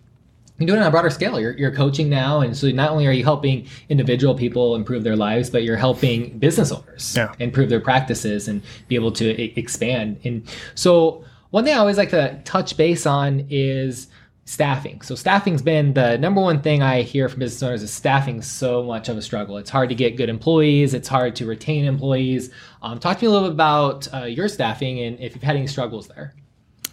you're 0.58 0.66
doing 0.68 0.78
it 0.78 0.82
on 0.82 0.88
a 0.88 0.90
broader 0.90 1.10
scale. 1.10 1.38
You're, 1.40 1.56
you're 1.56 1.70
coaching 1.74 2.08
now, 2.08 2.40
and 2.40 2.56
so 2.56 2.68
not 2.70 2.90
only 2.90 3.06
are 3.06 3.12
you 3.12 3.22
helping 3.24 3.66
individual 3.88 4.34
people 4.34 4.74
improve 4.76 5.04
their 5.04 5.14
lives, 5.16 5.50
but 5.50 5.62
you're 5.62 5.76
helping 5.76 6.36
business 6.38 6.70
owners 6.72 7.14
Yeah. 7.16 7.32
improve 7.38 7.68
their 7.70 7.80
practices 7.80 8.46
and 8.48 8.60
be 8.88 8.94
able 8.96 9.12
to 9.12 9.40
e- 9.40 9.52
expand. 9.56 10.18
And 10.24 10.42
so, 10.74 11.24
one 11.50 11.64
thing 11.64 11.74
I 11.74 11.78
always 11.78 11.96
like 11.96 12.10
to 12.10 12.40
touch 12.44 12.76
base 12.76 13.06
on 13.06 13.46
is 13.50 14.08
staffing. 14.44 15.00
So, 15.02 15.14
staffing's 15.14 15.62
been 15.62 15.94
the 15.94 16.18
number 16.18 16.40
one 16.40 16.62
thing 16.62 16.82
I 16.82 17.02
hear 17.02 17.28
from 17.28 17.40
business 17.40 17.62
owners 17.62 17.82
is 17.82 17.92
staffing 17.92 18.42
so 18.42 18.82
much 18.82 19.08
of 19.08 19.16
a 19.16 19.22
struggle. 19.22 19.56
It's 19.58 19.70
hard 19.70 19.88
to 19.88 19.94
get 19.94 20.16
good 20.16 20.28
employees. 20.28 20.94
It's 20.94 21.08
hard 21.08 21.36
to 21.36 21.46
retain 21.46 21.84
employees. 21.84 22.50
Um, 22.82 22.98
talk 22.98 23.18
to 23.18 23.24
me 23.24 23.28
a 23.28 23.30
little 23.30 23.48
bit 23.48 23.54
about 23.54 24.12
uh, 24.14 24.24
your 24.24 24.48
staffing 24.48 25.00
and 25.00 25.18
if 25.20 25.34
you've 25.34 25.42
had 25.42 25.56
any 25.56 25.66
struggles 25.66 26.08
there. 26.08 26.34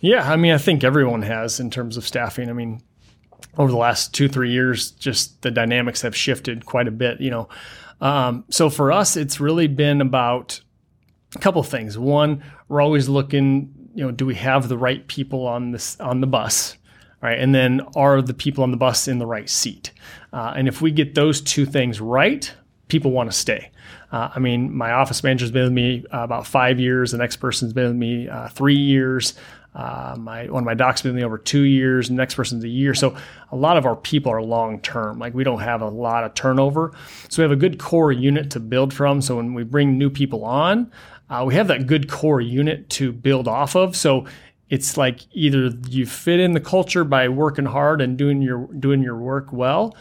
Yeah, 0.02 0.30
I 0.30 0.36
mean, 0.36 0.52
I 0.52 0.58
think 0.58 0.84
everyone 0.84 1.22
has 1.24 1.60
in 1.60 1.70
terms 1.70 1.98
of 1.98 2.06
staffing. 2.06 2.50
I 2.50 2.54
mean, 2.54 2.82
over 3.58 3.72
the 3.72 3.78
last 3.78 4.14
two, 4.14 4.28
three 4.28 4.52
years, 4.52 4.92
just 4.92 5.42
the 5.42 5.52
dynamics 5.52 6.02
have 6.02 6.16
shifted 6.16 6.66
quite 6.66 6.88
a 6.88 6.92
bit, 6.92 7.22
you 7.22 7.32
know. 7.32 7.50
Um, 8.02 8.44
so 8.50 8.70
for 8.70 8.92
us, 8.92 9.16
it's 9.16 9.40
really 9.40 9.68
been 9.68 10.02
about 10.02 10.62
a 11.36 11.40
couple 11.40 11.64
things. 11.64 11.98
One, 11.98 12.44
we're 12.68 12.82
always 12.82 13.08
looking, 13.08 13.74
you 13.96 14.06
know, 14.06 14.12
do 14.12 14.26
we 14.26 14.36
have 14.36 14.68
the 14.68 14.78
right 14.78 15.08
people 15.08 15.48
on 15.48 15.72
this 15.72 16.00
on 16.00 16.22
the 16.22 16.28
bus? 16.28 16.78
Right. 17.22 17.40
And 17.40 17.56
then 17.56 17.82
are 17.96 18.22
the 18.22 18.36
people 18.36 18.64
on 18.64 18.70
the 18.70 18.78
bus 18.78 19.08
in 19.08 19.18
the 19.18 19.26
right 19.26 19.50
seat? 19.50 19.92
Uh, 20.32 20.54
and 20.56 20.68
if 20.68 20.82
we 20.82 20.92
get 20.92 21.16
those 21.16 21.42
two 21.42 21.66
things 21.66 22.00
right, 22.00 22.54
people 22.88 23.10
want 23.10 23.32
to 23.32 23.36
stay. 23.36 23.72
Uh, 24.12 24.30
I 24.36 24.40
mean, 24.40 24.76
my 24.76 24.92
office 24.92 25.24
manager's 25.24 25.50
been 25.50 25.64
with 25.64 25.74
me 25.74 26.06
uh, 26.14 26.24
about 26.24 26.46
five 26.46 26.80
years. 26.80 27.12
The 27.12 27.18
next 27.18 27.38
person's 27.38 27.74
been 27.74 27.88
with 27.88 27.96
me 27.96 28.30
uh, 28.30 28.50
three 28.50 28.76
years. 28.76 29.34
Uh, 29.74 30.16
my 30.18 30.46
one 30.46 30.64
of 30.64 30.66
my 30.66 30.74
docs 30.74 31.02
been 31.02 31.14
with 31.14 31.22
me 31.22 31.26
over 31.26 31.38
two 31.38 31.64
years. 31.64 32.08
The 32.08 32.14
next 32.14 32.36
person's 32.36 32.64
a 32.64 32.70
year. 32.70 32.94
So 32.94 33.16
a 33.52 33.56
lot 33.56 33.76
of 33.76 33.86
our 33.86 33.96
people 33.96 34.32
are 34.32 34.42
long 34.42 34.80
term. 34.80 35.20
Like 35.20 35.34
we 35.34 35.44
don't 35.44 35.60
have 35.60 35.82
a 35.82 35.90
lot 35.90 36.24
of 36.24 36.34
turnover. 36.34 36.94
So 37.28 37.42
we 37.42 37.44
have 37.44 37.52
a 37.52 37.60
good 37.60 37.78
core 37.78 38.12
unit 38.12 38.52
to 38.52 38.60
build 38.60 38.94
from. 38.94 39.22
So 39.22 39.36
when 39.38 39.54
we 39.54 39.64
bring 39.64 39.98
new 39.98 40.10
people 40.10 40.46
on, 40.46 40.92
uh, 41.30 41.44
we 41.46 41.56
have 41.56 41.68
that 41.68 41.88
good 41.88 42.10
core 42.10 42.42
unit 42.42 42.90
to 42.92 43.12
build 43.12 43.48
off 43.48 43.76
of. 43.76 43.96
So 43.96 44.26
it's 44.70 44.98
like 44.98 45.22
either 45.32 45.72
you 45.90 46.06
fit 46.06 46.40
in 46.40 46.54
the 46.54 46.60
culture 46.60 47.04
by 47.04 47.30
working 47.30 47.66
hard 47.66 48.02
and 48.02 48.18
doing 48.18 48.42
your 48.42 48.68
doing 48.74 49.02
your 49.02 49.18
work 49.18 49.52
well 49.52 49.96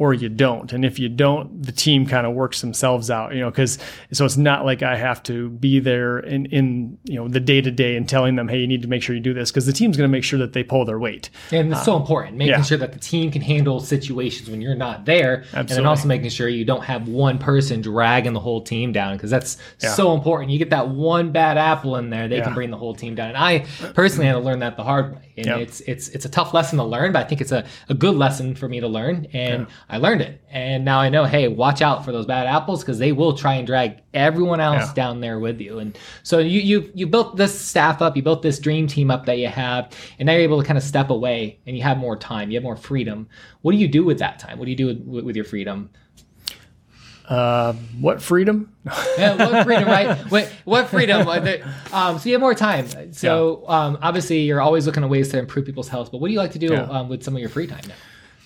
or 0.00 0.14
you 0.14 0.28
don't 0.30 0.72
and 0.72 0.82
if 0.84 0.98
you 0.98 1.08
don't 1.10 1.62
the 1.62 1.70
team 1.70 2.06
kind 2.06 2.26
of 2.26 2.32
works 2.32 2.62
themselves 2.62 3.10
out 3.10 3.34
you 3.34 3.40
know 3.40 3.50
because 3.50 3.78
so 4.12 4.24
it's 4.24 4.38
not 4.38 4.64
like 4.64 4.82
i 4.82 4.96
have 4.96 5.22
to 5.22 5.50
be 5.50 5.78
there 5.78 6.18
in 6.20 6.46
in 6.46 6.98
you 7.04 7.14
know 7.16 7.28
the 7.28 7.38
day 7.38 7.60
to 7.60 7.70
day 7.70 7.96
and 7.96 8.08
telling 8.08 8.34
them 8.34 8.48
hey 8.48 8.58
you 8.58 8.66
need 8.66 8.80
to 8.80 8.88
make 8.88 9.02
sure 9.02 9.14
you 9.14 9.20
do 9.20 9.34
this 9.34 9.50
because 9.50 9.66
the 9.66 9.72
team's 9.74 9.96
going 9.98 10.08
to 10.08 10.10
make 10.12 10.24
sure 10.24 10.38
that 10.38 10.54
they 10.54 10.64
pull 10.64 10.86
their 10.86 10.98
weight 10.98 11.28
And 11.52 11.70
it's 11.70 11.84
so 11.84 11.94
um, 11.94 12.00
important, 12.00 12.36
making 12.38 12.54
yeah. 12.54 12.62
sure 12.62 12.78
that 12.78 12.92
the 12.94 12.98
team 12.98 13.30
can 13.30 13.42
handle 13.42 13.78
situations 13.78 14.48
when 14.48 14.62
you're 14.62 14.74
not 14.74 15.04
there, 15.04 15.44
and 15.52 15.68
then 15.68 15.84
also 15.84 16.08
making 16.08 16.30
sure 16.30 16.48
you 16.48 16.64
don't 16.64 16.82
have 16.84 17.06
one 17.06 17.36
person 17.38 17.82
dragging 17.82 18.32
the 18.32 18.40
whole 18.40 18.62
team 18.62 18.92
down 18.92 19.16
because 19.16 19.30
that's 19.30 19.58
Yeah. 19.82 19.90
so 19.92 20.14
important. 20.14 20.50
You 20.50 20.58
get 20.58 20.70
that 20.70 20.88
one 20.88 21.30
bad 21.30 21.58
apple 21.58 21.96
in 21.96 22.08
there, 22.08 22.26
they 22.26 22.38
Yeah. 22.38 22.44
can 22.44 22.54
bring 22.54 22.70
the 22.70 22.78
whole 22.78 22.94
team 22.94 23.14
down. 23.14 23.28
And 23.28 23.36
I 23.36 23.66
personally 23.92 24.26
had 24.26 24.32
to 24.32 24.38
learn 24.40 24.60
that 24.60 24.76
the 24.78 24.82
hard 24.84 25.12
way, 25.14 25.32
and 25.36 25.46
Yep. 25.46 25.58
it's 25.60 25.80
it's 25.82 26.08
it's 26.08 26.24
a 26.24 26.28
tough 26.30 26.54
lesson 26.54 26.78
to 26.78 26.84
learn, 26.84 27.12
but 27.12 27.20
I 27.24 27.28
think 27.28 27.40
it's 27.42 27.52
a, 27.52 27.64
a 27.90 27.94
good 27.94 28.14
lesson 28.16 28.54
for 28.54 28.66
me 28.68 28.80
to 28.80 28.88
learn, 28.88 29.26
and 29.34 29.66
I 29.92 29.96
learned 29.98 30.20
it. 30.22 30.40
And 30.50 30.84
now 30.84 31.00
I 31.00 31.08
know, 31.08 31.24
hey, 31.24 31.48
watch 31.48 31.82
out 31.82 32.04
for 32.04 32.12
those 32.12 32.24
bad 32.24 32.46
apples 32.46 32.82
because 32.82 32.98
they 33.00 33.10
will 33.12 33.32
try 33.36 33.54
and 33.54 33.66
drag 33.66 34.02
everyone 34.14 34.60
else 34.60 34.86
Yeah. 34.88 34.94
down 34.94 35.20
there 35.20 35.38
with 35.40 35.60
you. 35.60 35.80
And 35.80 35.98
so 36.22 36.38
you 36.38 36.60
you 36.60 36.90
you 36.94 37.06
built 37.08 37.36
this 37.36 37.58
staff 37.58 38.00
up, 38.00 38.16
you 38.16 38.22
built 38.22 38.42
this 38.42 38.58
dream 38.60 38.86
team 38.86 39.10
up 39.10 39.26
that 39.26 39.38
you 39.38 39.48
have, 39.48 39.92
and 40.18 40.26
now 40.26 40.32
you're 40.32 40.42
able 40.42 40.60
to 40.60 40.66
kind 40.66 40.78
of 40.78 40.84
step 40.84 41.10
away 41.10 41.58
and 41.66 41.76
you 41.76 41.82
have 41.82 41.98
more 41.98 42.16
time, 42.16 42.50
you 42.50 42.56
have 42.56 42.62
more 42.64 42.76
freedom. 42.76 43.28
What 43.62 43.72
do 43.72 43.78
you 43.78 43.88
do 43.88 44.04
with 44.04 44.20
that 44.20 44.38
time? 44.38 44.58
What 44.58 44.66
do 44.66 44.70
you 44.70 44.76
do 44.76 44.86
with, 44.86 45.24
with 45.24 45.34
your 45.36 45.44
freedom? 45.44 45.90
Uh, 47.28 47.74
what 48.00 48.20
freedom? 48.20 48.72
yeah, 49.16 49.36
what 49.36 49.64
freedom, 49.64 49.86
right? 49.86 50.18
What, 50.30 50.46
what 50.64 50.88
freedom? 50.88 51.28
Um, 51.92 52.18
so 52.18 52.28
you 52.28 52.32
have 52.34 52.40
more 52.40 52.54
time. 52.56 53.12
So 53.12 53.64
um, 53.68 53.98
obviously, 54.02 54.40
you're 54.40 54.60
always 54.60 54.84
looking 54.86 55.04
at 55.04 55.08
ways 55.10 55.28
to 55.30 55.38
improve 55.38 55.64
people's 55.64 55.88
health. 55.88 56.10
But 56.10 56.20
what 56.20 56.26
do 56.28 56.32
you 56.34 56.40
like 56.40 56.52
to 56.52 56.58
do 56.58 56.72
Yeah. 56.72 56.82
um, 56.90 57.08
with 57.08 57.22
some 57.22 57.34
of 57.34 57.40
your 57.40 57.48
free 57.48 57.68
time 57.68 57.82
now? 57.86 57.94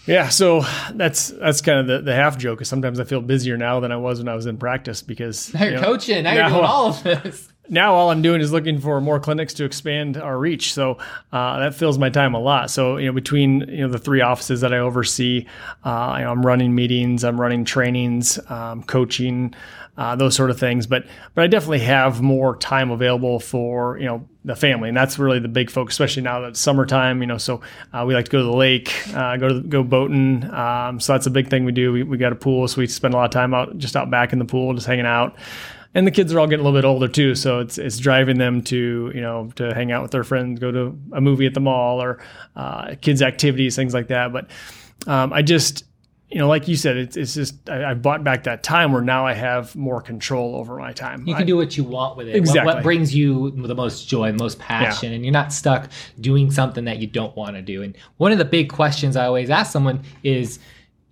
Yeah, 0.07 0.29
so 0.29 0.65
that's 0.93 1.29
that's 1.29 1.61
kind 1.61 1.79
of 1.79 1.87
the, 1.87 2.01
the 2.01 2.15
half 2.15 2.37
joke. 2.37 2.61
Is 2.61 2.69
sometimes 2.69 3.01
I 3.01 3.05
feel 3.05 3.21
busier 3.21 3.57
now 3.57 3.81
than 3.81 3.91
I 3.91 3.97
was 3.97 4.19
when 4.19 4.29
I 4.29 4.35
was 4.35 4.47
in 4.47 4.59
practice 4.59 5.03
because 5.03 5.53
Now 5.55 5.63
you're 5.65 5.73
you 5.73 5.81
know, 5.81 5.85
coaching. 5.85 6.25
Now, 6.25 6.35
you're 6.35 6.49
doing 6.49 6.65
all 6.65 6.89
of 6.89 7.03
this. 7.03 7.49
now 7.71 7.95
all 7.95 8.11
I'm 8.11 8.21
doing 8.21 8.43
is 8.43 8.53
looking 8.53 8.79
for 8.81 9.01
more 9.01 9.19
clinics 9.19 9.55
to 9.55 9.65
expand 9.65 10.19
our 10.19 10.39
reach. 10.39 10.75
So 10.75 10.99
uh, 11.33 11.59
that 11.61 11.75
fills 11.75 11.99
my 11.99 12.11
time 12.11 12.35
a 12.35 12.39
lot. 12.39 12.71
So 12.71 12.99
you 12.99 13.07
know, 13.07 13.13
between 13.13 13.61
you 13.69 13.87
know 13.87 13.89
the 13.89 13.99
three 13.99 14.21
offices 14.21 14.61
that 14.61 14.75
I 14.75 14.79
oversee, 14.79 15.47
uh, 15.85 16.17
you 16.19 16.25
know, 16.25 16.33
I'm 16.33 16.45
running 16.45 16.75
meetings, 16.75 17.25
I'm 17.25 17.41
running 17.41 17.65
trainings, 17.65 18.39
um, 18.51 18.83
coaching, 18.83 19.55
uh, 19.97 20.17
those 20.17 20.35
sort 20.35 20.51
of 20.51 20.59
things. 20.59 20.87
But 20.87 21.07
but 21.35 21.45
I 21.45 21.47
definitely 21.47 21.81
have 21.81 22.21
more 22.21 22.57
time 22.57 22.91
available 22.91 23.41
for 23.41 23.99
you 23.99 24.07
know 24.07 24.29
the 24.45 24.57
family, 24.57 24.89
and 24.89 24.97
that's 24.97 25.19
really 25.19 25.39
the 25.39 25.49
big 25.49 25.71
focus, 25.71 25.95
especially 25.95 26.23
now 26.23 26.41
that 26.41 26.49
it's 26.49 26.61
summertime. 26.61 27.21
You 27.21 27.27
know, 27.27 27.39
so 27.39 27.61
uh, 27.93 28.05
we 28.07 28.15
like 28.15 28.27
to 28.27 28.31
go 28.31 28.39
to 28.39 28.45
the 28.45 28.57
lake, 28.57 28.93
uh, 29.15 29.37
go 29.37 29.49
to 29.49 29.61
go 29.61 29.83
boating. 29.83 30.45
Um, 30.53 31.01
so 31.01 31.13
that's 31.13 31.27
a 31.27 31.31
big 31.31 31.49
thing 31.49 31.65
we 31.65 31.73
do. 31.73 31.93
We, 31.93 32.03
we 32.03 32.19
got 32.19 32.33
a 32.33 32.37
pool, 32.37 32.67
so 32.69 32.81
we 32.81 32.87
spend 32.87 33.15
a 33.15 33.17
lot 33.17 33.25
of 33.25 33.31
time 33.31 33.55
out 33.55 33.79
just 33.79 33.97
out 33.97 34.11
back 34.11 34.33
in 34.33 34.39
the 34.39 34.45
pool, 34.45 34.75
just 34.75 34.87
hanging 34.87 35.07
out 35.07 35.37
and 35.95 36.07
the 36.07 36.11
kids 36.11 36.33
are 36.33 36.41
all 36.41 36.47
getting 36.47 36.65
a 36.65 36.69
little 36.69 36.77
bit 36.77 36.87
older 36.87 37.09
too 37.09 37.35
so 37.35 37.61
it's 37.61 37.79
it's 37.79 37.99
driving 37.99 38.39
them 38.39 38.63
to 38.63 39.13
you 39.15 39.21
know 39.21 39.51
to 39.57 39.73
hang 39.75 39.93
out 39.93 40.03
with 40.03 40.11
their 40.11 40.25
friends 40.25 40.59
go 40.59 40.71
to 40.71 40.99
a 41.13 41.21
movie 41.21 41.47
at 41.47 41.55
the 41.55 41.61
mall 41.61 42.03
or 42.03 42.19
uh, 42.57 42.95
kids 43.01 43.23
activities 43.23 43.77
things 43.77 43.95
like 43.95 44.09
that 44.09 44.33
but 44.33 44.51
um, 45.07 45.33
i 45.33 45.41
just 45.41 45.85
you 46.31 46.39
know 46.39 46.49
like 46.49 46.67
you 46.69 46.77
said 46.77 46.97
it's, 46.97 47.17
it's 47.17 47.35
just 47.35 47.69
I, 47.69 47.91
I 47.91 47.95
bought 47.95 48.25
back 48.25 48.45
that 48.45 48.63
time 48.63 48.93
where 48.93 49.03
now 49.03 49.27
i 49.27 49.35
have 49.35 49.77
more 49.77 50.01
control 50.01 50.57
over 50.57 50.77
my 50.79 50.93
time 50.93 51.27
You 51.27 51.35
I- 51.35 51.39
can 51.39 51.47
do 51.47 51.57
what 51.57 51.77
you 51.77 51.85
want 51.85 52.17
with 52.17 52.29
it. 52.29 52.35
Exactly. 52.37 52.75
What, 52.75 52.83
brings 52.83 53.15
you 53.15 53.51
the 53.51 53.75
most 53.75 54.09
joy, 54.09 54.33
the 54.33 54.39
most 54.39 54.59
passion, 54.59 55.13
and 55.13 55.25
you're 55.25 55.33
not 55.33 55.53
stuck 55.53 55.91
doing 56.21 56.51
something 56.51 56.85
that 56.87 56.99
you 56.99 57.07
don't 57.07 57.37
want 57.37 57.57
to 57.57 57.63
do. 57.63 57.83
And 57.83 57.97
one 58.17 58.33
of 58.33 58.39
the 58.39 58.45
big 58.45 58.71
questions 58.71 59.17
I 59.17 59.27
always 59.27 59.51
ask 59.51 59.71
someone 59.73 60.03
is, 60.23 60.59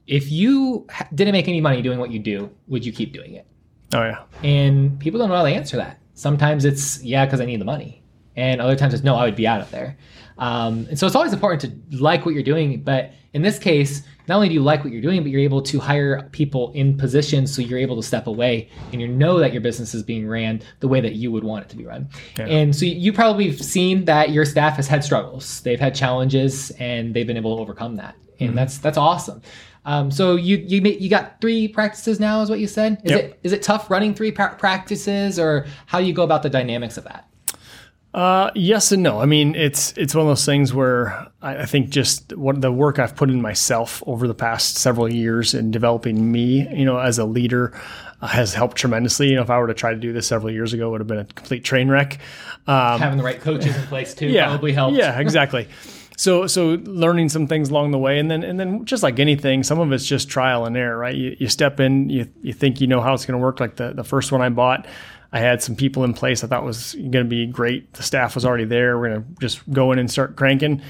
if 0.07 0.33
you 0.33 0.87
didn't 1.15 1.33
make 1.33 1.47
any 1.49 1.61
money 1.61 1.83
doing 1.83 1.99
what 1.99 2.11
you 2.11 2.19
do, 2.19 2.51
would 2.69 2.85
you 2.85 2.93
keep 2.93 3.13
doing 3.13 3.35
it? 3.35 3.47
oh 3.95 4.03
yeah 4.03 4.23
And 4.43 4.99
people 4.99 5.19
don't 5.21 5.29
know 5.29 5.37
how 5.37 5.45
to 5.45 5.51
answer 5.51 5.77
that. 5.77 5.99
Sometimes 6.15 6.65
it's 6.65 7.03
yeah, 7.03 7.25
because 7.27 7.41
I 7.41 7.45
need 7.45 7.61
the 7.61 7.65
money, 7.67 8.03
and 8.37 8.61
other 8.61 8.77
times 8.77 8.95
it's 8.95 9.03
no, 9.05 9.15
I 9.17 9.25
would 9.27 9.37
be 9.37 9.47
out 9.47 9.61
of 9.61 9.71
there. 9.71 9.97
Um, 10.39 10.87
and 10.89 10.99
so 10.99 11.07
it's 11.07 11.15
always 11.15 11.33
important 11.33 11.91
to 11.91 12.03
like 12.03 12.25
what 12.25 12.35
you're 12.35 12.43
doing. 12.43 12.83
But 12.83 13.13
in 13.35 13.43
this 13.43 13.59
case, 13.59 14.03
not 14.29 14.37
only 14.37 14.49
do 14.49 14.55
you 14.55 14.63
like 14.63 14.85
what 14.85 14.93
you're 14.93 15.03
doing, 15.03 15.23
but 15.23 15.31
you're 15.31 15.41
able 15.41 15.63
to 15.63 15.79
hire 15.81 16.29
people 16.33 16.71
in 16.75 16.97
positions 16.97 17.55
so 17.55 17.61
you're 17.63 17.79
able 17.79 17.97
to 17.97 18.03
step 18.03 18.27
away 18.27 18.69
and 18.93 19.01
you 19.01 19.09
know 19.09 19.39
that 19.39 19.53
your 19.53 19.61
business 19.61 19.95
is 19.95 20.03
being 20.03 20.29
ran 20.29 20.63
the 20.81 20.89
way 20.89 21.01
that 21.01 21.15
you 21.15 21.33
would 21.33 21.45
want 21.45 21.65
it 21.65 21.69
to 21.71 21.77
be 21.77 21.85
run. 21.85 22.09
And 22.39 22.75
so 22.75 22.85
you 22.85 23.13
probably 23.13 23.49
have 23.51 23.61
seen 23.61 24.05
that 24.05 24.31
your 24.31 24.45
staff 24.45 24.77
has 24.77 24.87
had 24.87 25.03
struggles. 25.05 25.61
They've 25.63 25.81
had 25.81 25.95
challenges 25.95 26.71
and 26.79 27.15
they've 27.15 27.27
been 27.27 27.37
able 27.37 27.57
to 27.57 27.63
overcome 27.63 27.97
that. 27.97 28.15
And 28.41 28.57
that's 28.59 28.79
that's 28.79 28.99
awesome. 28.99 29.43
Um, 29.85 30.11
so 30.11 30.37
you 30.37 30.57
you 30.59 30.81
you 30.81 31.09
got 31.11 31.41
three 31.41 31.67
practices 31.69 32.21
now, 32.21 32.41
is 32.43 32.49
what 32.51 32.61
you 32.61 32.67
said. 32.69 33.01
Is 33.05 33.11
Yep. 33.13 33.21
it 33.25 33.41
is 33.43 33.53
it 33.53 33.63
tough 33.63 33.91
running 33.91 34.15
three 34.15 34.31
pra- 34.33 34.55
practices, 34.57 35.39
or 35.39 35.67
how 35.87 35.99
do 36.01 36.07
you 36.07 36.13
go 36.13 36.23
about 36.23 36.43
the 36.43 36.51
dynamics 36.51 36.97
of 36.97 37.05
that? 37.05 37.29
Uh, 38.15 38.51
yes 38.55 38.93
and 38.93 39.03
no. 39.03 39.21
I 39.21 39.27
mean, 39.27 39.55
it's 39.55 39.93
it's 39.97 40.15
one 40.15 40.23
of 40.23 40.29
those 40.29 40.45
things 40.45 40.75
where 40.75 41.29
I, 41.41 41.59
I 41.63 41.67
think 41.67 41.89
just 41.89 42.37
what 42.37 42.61
the 42.61 42.71
work 42.71 42.99
I've 42.99 43.17
put 43.17 43.31
in 43.31 43.41
myself 43.41 44.03
over 44.07 44.29
the 44.29 44.35
past 44.35 44.77
several 44.77 45.11
years 45.11 45.55
in 45.55 45.71
developing 45.71 46.31
me, 46.31 46.69
you 46.77 46.85
know, 46.85 46.99
as 46.99 47.19
a 47.19 47.25
leader, 47.25 47.73
uh, 48.21 48.27
has 48.27 48.53
helped 48.53 48.77
tremendously. 48.77 49.31
You 49.31 49.37
know, 49.37 49.43
if 49.43 49.49
I 49.49 49.59
were 49.59 49.67
to 49.67 49.75
try 49.75 49.95
to 49.95 49.99
do 49.99 50.13
this 50.13 50.27
several 50.27 50.53
years 50.53 50.75
ago, 50.75 50.89
it 50.89 50.91
would 50.91 51.01
have 51.01 51.09
been 51.09 51.21
a 51.21 51.25
complete 51.25 51.65
train 51.65 51.89
wreck. 51.89 52.19
Um, 52.67 53.01
Having 53.01 53.19
the 53.19 53.25
right 53.25 53.41
coaches 53.41 53.75
in 53.75 53.83
place 53.85 54.13
too 54.15 54.29
yeah, 54.29 54.49
probably 54.49 54.73
helps. 54.73 54.97
Yeah, 54.97 55.19
exactly. 55.19 55.69
So 56.19 56.47
so 56.47 56.79
learning 56.85 57.31
some 57.31 57.47
things 57.47 57.71
along 57.71 57.93
the 57.93 57.99
way, 57.99 58.19
and 58.19 58.31
then 58.31 58.45
and 58.45 58.61
then 58.61 58.85
just 58.85 59.03
like 59.03 59.19
anything, 59.19 59.63
some 59.63 59.81
of 59.81 59.91
it's 59.91 60.07
just 60.07 60.29
trial 60.29 60.67
and 60.67 60.77
error, 60.77 60.99
right? 60.99 61.15
You, 61.15 61.35
you 61.41 61.49
step 61.49 61.81
in, 61.81 62.11
you 62.11 62.29
you 62.43 62.53
think 62.53 62.81
you 62.81 62.87
know 62.87 63.01
how 63.01 63.15
it's 63.15 63.25
going 63.25 63.41
to 63.41 63.43
work. 63.43 63.59
Like 63.59 63.77
the 63.77 63.93
the 63.95 64.05
first 64.05 64.31
one 64.31 64.43
I 64.43 64.51
bought, 64.51 64.87
I 65.33 65.41
had 65.41 65.63
some 65.63 65.77
people 65.77 66.05
in 66.05 66.13
place 66.13 66.45
I 66.45 66.47
thought 66.47 66.65
was 66.65 66.95
going 66.95 67.13
to 67.13 67.25
be 67.25 67.47
great. 67.47 67.93
The 67.95 68.03
staff 68.03 68.35
was 68.35 68.45
already 68.45 68.67
there. 68.67 68.99
We're 68.99 69.09
going 69.09 69.23
to 69.23 69.41
just 69.41 69.71
go 69.71 69.93
in 69.93 69.99
and 69.99 70.11
start 70.11 70.37
cranking. 70.37 70.83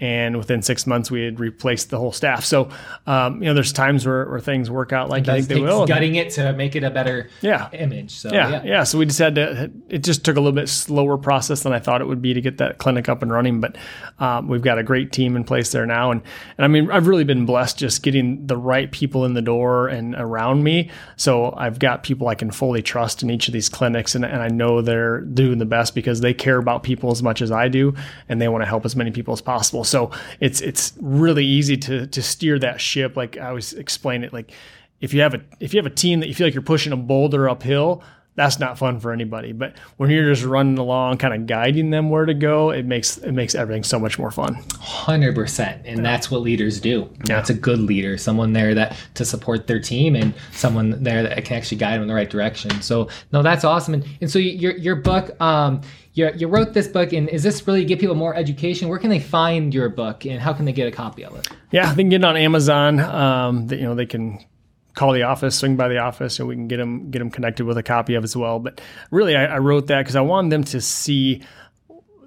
And 0.00 0.36
within 0.38 0.62
six 0.62 0.86
months, 0.86 1.10
we 1.10 1.22
had 1.24 1.38
replaced 1.38 1.90
the 1.90 1.98
whole 1.98 2.12
staff. 2.12 2.44
So, 2.44 2.70
um, 3.06 3.42
you 3.42 3.48
know, 3.48 3.54
there's 3.54 3.72
times 3.72 4.06
where, 4.06 4.28
where 4.30 4.40
things 4.40 4.70
work 4.70 4.92
out 4.92 5.10
like 5.10 5.26
you 5.26 5.32
Does 5.34 5.46
think 5.46 5.60
they 5.60 5.64
will. 5.64 5.86
gutting 5.86 6.14
it 6.14 6.30
to 6.30 6.52
make 6.54 6.74
it 6.74 6.82
a 6.84 6.90
better 6.90 7.28
Yeah. 7.42 7.68
image. 7.72 8.12
So 8.12 8.32
yeah, 8.32 8.48
yeah. 8.48 8.62
yeah, 8.64 8.84
So 8.84 8.98
we 8.98 9.06
just 9.06 9.18
had 9.18 9.34
to. 9.34 9.70
It 9.88 10.02
just 10.02 10.24
took 10.24 10.36
a 10.36 10.40
little 10.40 10.54
bit 10.54 10.68
slower 10.68 11.18
process 11.18 11.62
than 11.62 11.72
I 11.72 11.78
thought 11.78 12.00
it 12.00 12.06
would 12.06 12.22
be 12.22 12.32
to 12.34 12.40
get 12.40 12.58
that 12.58 12.78
clinic 12.78 13.08
up 13.08 13.22
and 13.22 13.30
running. 13.30 13.60
But 13.60 13.76
um, 14.18 14.48
we've 14.48 14.62
got 14.62 14.78
a 14.78 14.82
great 14.82 15.12
team 15.12 15.36
in 15.36 15.44
place 15.44 15.70
there 15.72 15.84
now, 15.86 16.10
and 16.10 16.22
and 16.56 16.64
I 16.64 16.68
mean 16.68 16.90
I've 16.90 17.06
really 17.06 17.24
been 17.24 17.44
blessed 17.44 17.78
just 17.78 18.02
getting 18.02 18.46
the 18.46 18.56
right 18.56 18.90
people 18.90 19.24
in 19.24 19.34
the 19.34 19.42
door 19.42 19.88
and 19.88 20.14
around 20.14 20.62
me. 20.64 20.90
So 21.16 21.54
I've 21.56 21.78
got 21.78 22.02
people 22.02 22.28
I 22.28 22.34
can 22.34 22.50
fully 22.50 22.82
trust 22.82 23.22
in 23.22 23.30
each 23.30 23.48
of 23.48 23.52
these 23.52 23.68
clinics, 23.68 24.14
and, 24.14 24.24
and 24.24 24.40
I 24.42 24.48
know 24.48 24.80
they're 24.80 25.20
doing 25.20 25.58
the 25.58 25.66
best 25.66 25.94
because 25.94 26.20
they 26.20 26.32
care 26.32 26.56
about 26.58 26.82
people 26.82 27.10
as 27.10 27.22
much 27.22 27.42
as 27.42 27.50
I 27.52 27.68
do, 27.68 27.94
and 28.28 28.40
they 28.40 28.48
want 28.48 28.62
to 28.62 28.66
help 28.66 28.84
as 28.86 28.96
many 28.96 29.10
people 29.10 29.32
as 29.34 29.40
possible. 29.42 29.84
So 29.90 30.10
it's 30.40 30.60
it's 30.60 30.92
really 31.00 31.44
easy 31.44 31.76
to 31.78 32.06
to 32.06 32.22
steer 32.22 32.58
that 32.60 32.80
ship. 32.80 33.16
Like 33.16 33.36
I 33.36 33.48
always 33.48 33.72
explain 33.72 34.24
it, 34.24 34.32
like 34.32 34.52
if 35.00 35.12
you 35.12 35.20
have 35.22 35.34
a 35.34 35.40
if 35.58 35.74
you 35.74 35.78
have 35.78 35.86
a 35.86 35.94
team 35.94 36.20
that 36.20 36.28
you 36.28 36.34
feel 36.34 36.46
like 36.46 36.54
you're 36.54 36.62
pushing 36.62 36.92
a 36.92 36.96
boulder 36.96 37.48
uphill, 37.48 38.02
that's 38.40 38.58
not 38.58 38.78
fun 38.78 38.98
for 39.00 39.12
anybody. 39.12 39.52
But 39.52 39.76
when 39.98 40.08
you're 40.08 40.32
just 40.32 40.46
running 40.46 40.78
along, 40.78 41.18
kind 41.18 41.34
of 41.34 41.46
guiding 41.46 41.90
them 41.90 42.08
where 42.08 42.24
to 42.24 42.32
go, 42.32 42.70
it 42.70 42.86
makes 42.86 43.18
it 43.18 43.32
makes 43.32 43.54
everything 43.54 43.84
so 43.84 43.98
much 43.98 44.18
more 44.18 44.30
fun. 44.30 44.54
Hundred 44.78 45.34
percent, 45.34 45.82
and 45.84 46.02
that's 46.02 46.30
what 46.30 46.40
leaders 46.40 46.80
do. 46.80 47.10
That's 47.24 47.50
a 47.50 47.54
good 47.54 47.80
leader, 47.80 48.16
someone 48.16 48.54
there 48.54 48.74
that 48.74 48.96
to 49.14 49.26
support 49.26 49.66
their 49.66 49.78
team, 49.78 50.16
and 50.16 50.32
someone 50.52 51.02
there 51.02 51.22
that 51.22 51.44
can 51.44 51.58
actually 51.58 51.76
guide 51.76 51.96
them 51.96 52.02
in 52.02 52.08
the 52.08 52.14
right 52.14 52.30
direction. 52.30 52.80
So, 52.80 53.10
no, 53.30 53.42
that's 53.42 53.62
awesome. 53.62 53.94
And, 53.94 54.08
and 54.22 54.30
so 54.30 54.38
your 54.38 54.74
your 54.78 54.96
book, 54.96 55.38
um, 55.42 55.82
you 56.14 56.30
you 56.34 56.48
wrote 56.48 56.72
this 56.72 56.88
book, 56.88 57.12
and 57.12 57.28
is 57.28 57.42
this 57.42 57.66
really 57.66 57.84
give 57.84 57.98
people 57.98 58.16
more 58.16 58.34
education? 58.34 58.88
Where 58.88 58.98
can 58.98 59.10
they 59.10 59.20
find 59.20 59.74
your 59.74 59.90
book, 59.90 60.24
and 60.24 60.40
how 60.40 60.54
can 60.54 60.64
they 60.64 60.72
get 60.72 60.88
a 60.88 60.90
copy 60.90 61.26
of 61.26 61.36
it? 61.36 61.46
Yeah, 61.72 61.92
they 61.92 62.02
can 62.02 62.08
get 62.08 62.22
it 62.22 62.24
on 62.24 62.38
Amazon. 62.38 63.00
Um, 63.00 63.66
that 63.66 63.76
you 63.76 63.84
know 63.84 63.94
they 63.94 64.06
can 64.06 64.38
call 65.00 65.12
the 65.14 65.22
office, 65.22 65.56
swing 65.56 65.76
by 65.76 65.88
the 65.88 65.96
office, 65.96 66.38
and 66.38 66.46
we 66.46 66.54
can 66.54 66.68
get 66.68 66.76
them 66.76 67.10
get 67.10 67.20
them 67.20 67.30
connected 67.30 67.64
with 67.64 67.78
a 67.78 67.82
copy 67.82 68.14
of 68.14 68.22
as 68.22 68.36
well. 68.36 68.58
But 68.58 68.82
really, 69.10 69.34
I, 69.34 69.46
I 69.46 69.58
wrote 69.58 69.86
that 69.86 70.00
because 70.00 70.14
I 70.14 70.20
wanted 70.20 70.52
them 70.52 70.64
to 70.64 70.80
see 70.82 71.42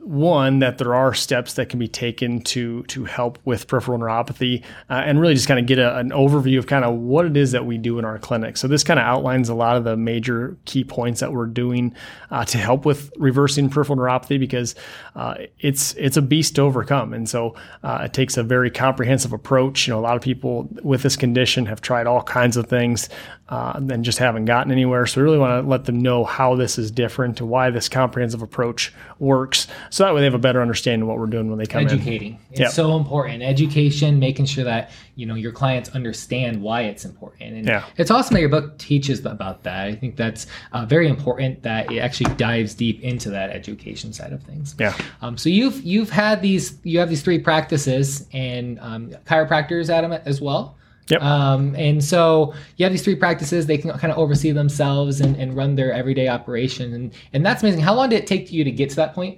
one 0.04 0.60
that 0.60 0.78
there 0.78 0.94
are 0.96 1.14
steps 1.14 1.54
that 1.54 1.70
can 1.70 1.80
be 1.80 1.88
taken 1.88 2.42
to 2.42 2.84
to 2.84 3.06
help 3.06 3.40
with 3.46 3.68
peripheral 3.68 3.98
neuropathy 3.98 4.64
uh, 4.90 5.02
and 5.06 5.20
really 5.20 5.34
just 5.34 5.48
kind 5.48 5.60
of 5.60 5.66
get 5.66 5.80
a, 5.80 5.98
an 5.98 6.10
overview 6.10 6.58
of 6.58 6.68
kind 6.68 6.84
of 6.84 6.96
what 6.96 7.26
it 7.26 7.38
is 7.38 7.52
that 7.52 7.66
we 7.66 7.78
do 7.78 8.00
in 8.00 8.06
our 8.06 8.20
clinic. 8.20 8.58
So 8.58 8.68
this 8.68 8.84
kind 8.84 9.00
of 9.00 9.06
outlines 9.06 9.50
a 9.50 9.54
lot 9.54 9.78
of 9.78 9.84
the 9.84 9.96
major 9.96 10.58
key 10.66 10.84
points 10.84 11.20
that 11.22 11.32
we're 11.32 11.46
doing 11.46 11.96
uh, 12.32 12.44
to 12.46 12.58
help 12.58 12.86
with 12.86 13.12
reversing 13.18 13.70
peripheral 13.70 13.98
neuropathy 13.98 14.40
because 14.40 14.76
uh, 15.16 15.36
it's 15.60 15.94
it's 15.94 16.18
a 16.18 16.22
beast 16.22 16.56
to 16.56 16.64
overcome. 16.64 17.14
And 17.14 17.30
so 17.30 17.56
uh, 17.84 18.02
it 18.06 18.14
takes 18.14 18.36
a 18.36 18.44
very 18.44 18.72
comprehensive 18.72 19.32
approach. 19.32 19.88
You 19.88 19.94
know 19.94 20.00
a 20.00 20.02
lot 20.02 20.16
of 20.16 20.22
people 20.22 20.68
with 20.82 21.04
this 21.04 21.16
condition 21.16 21.66
have 21.68 21.82
tried 21.82 22.08
all 22.08 22.24
kinds 22.24 22.58
of 22.58 22.68
things 22.68 23.10
uh, 23.50 23.74
and 23.76 24.04
just 24.04 24.18
haven't 24.18 24.46
gotten 24.46 24.72
anywhere. 24.72 25.06
So 25.06 25.22
we 25.22 25.26
really 25.26 25.38
want 25.38 25.64
to 25.64 25.70
let 25.70 25.86
them 25.86 26.00
know 26.00 26.24
how 26.24 26.56
this 26.56 26.78
is 26.78 26.92
different 26.92 27.42
why 27.46 27.70
this 27.70 27.90
comprehensive 27.90 28.42
approach 28.42 28.94
works 29.20 29.68
so 29.94 30.04
that 30.04 30.12
way 30.16 30.22
they 30.22 30.26
have 30.26 30.34
a 30.34 30.40
better 30.40 30.60
understanding 30.60 31.04
of 31.04 31.08
what 31.08 31.20
we're 31.20 31.28
doing 31.28 31.50
when 31.52 31.60
they 31.60 31.68
come 31.68 31.82
in. 31.84 31.88
Educating. 31.88 32.40
It's 32.50 32.60
Yep. 32.62 32.72
so 32.72 32.98
important. 32.98 33.44
Education, 33.44 34.18
making 34.18 34.46
sure 34.48 34.64
that 34.64 34.90
you 35.16 35.28
know 35.28 35.36
your 35.36 35.52
clients 35.52 35.90
understand 35.90 36.60
why 36.64 36.82
it's 36.82 37.06
important. 37.06 37.54
And 37.54 37.68
Yeah. 37.68 37.84
it's 37.98 38.10
awesome 38.10 38.34
that 38.34 38.40
your 38.40 38.50
book 38.50 38.80
teaches 38.80 39.24
about 39.24 39.62
that. 39.66 39.86
I 39.86 39.94
think 39.94 40.16
that's 40.16 40.48
uh, 40.72 40.86
very 40.88 41.08
important 41.08 41.62
that 41.62 41.92
it 41.92 42.00
actually 42.00 42.34
dives 42.38 42.74
deep 42.74 43.04
into 43.04 43.30
that 43.30 43.52
education 43.52 44.14
side 44.14 44.34
of 44.34 44.42
things. 44.42 44.74
Yeah. 44.80 44.96
Um, 45.22 45.38
so 45.38 45.48
you've 45.50 45.80
you've 45.84 46.10
had 46.10 46.42
these 46.42 46.80
you 46.84 46.98
have 46.98 47.10
these 47.10 47.22
three 47.22 47.38
practices 47.38 48.26
and 48.34 48.80
um, 48.82 49.12
chiropractors 49.28 49.90
at 49.94 50.02
them 50.02 50.12
as 50.26 50.42
well. 50.42 50.76
Yep. 51.10 51.22
Um, 51.22 51.76
and 51.76 52.04
so 52.04 52.56
you 52.78 52.86
have 52.86 52.94
these 52.94 53.04
three 53.04 53.16
practices. 53.16 53.68
They 53.68 53.78
can 53.78 53.92
kind 53.92 54.12
of 54.12 54.18
oversee 54.18 54.54
themselves 54.54 55.22
and, 55.22 55.36
and 55.36 55.56
run 55.56 55.76
their 55.76 55.94
everyday 55.94 56.30
operation, 56.30 56.94
and 56.96 57.14
and 57.34 57.46
that's 57.46 57.62
amazing. 57.62 57.82
How 57.82 57.94
long 57.94 58.10
did 58.10 58.18
it 58.24 58.26
take 58.26 58.52
you 58.52 58.64
to 58.64 58.72
get 58.72 58.90
to 58.90 58.96
that 58.96 59.14
point? 59.14 59.38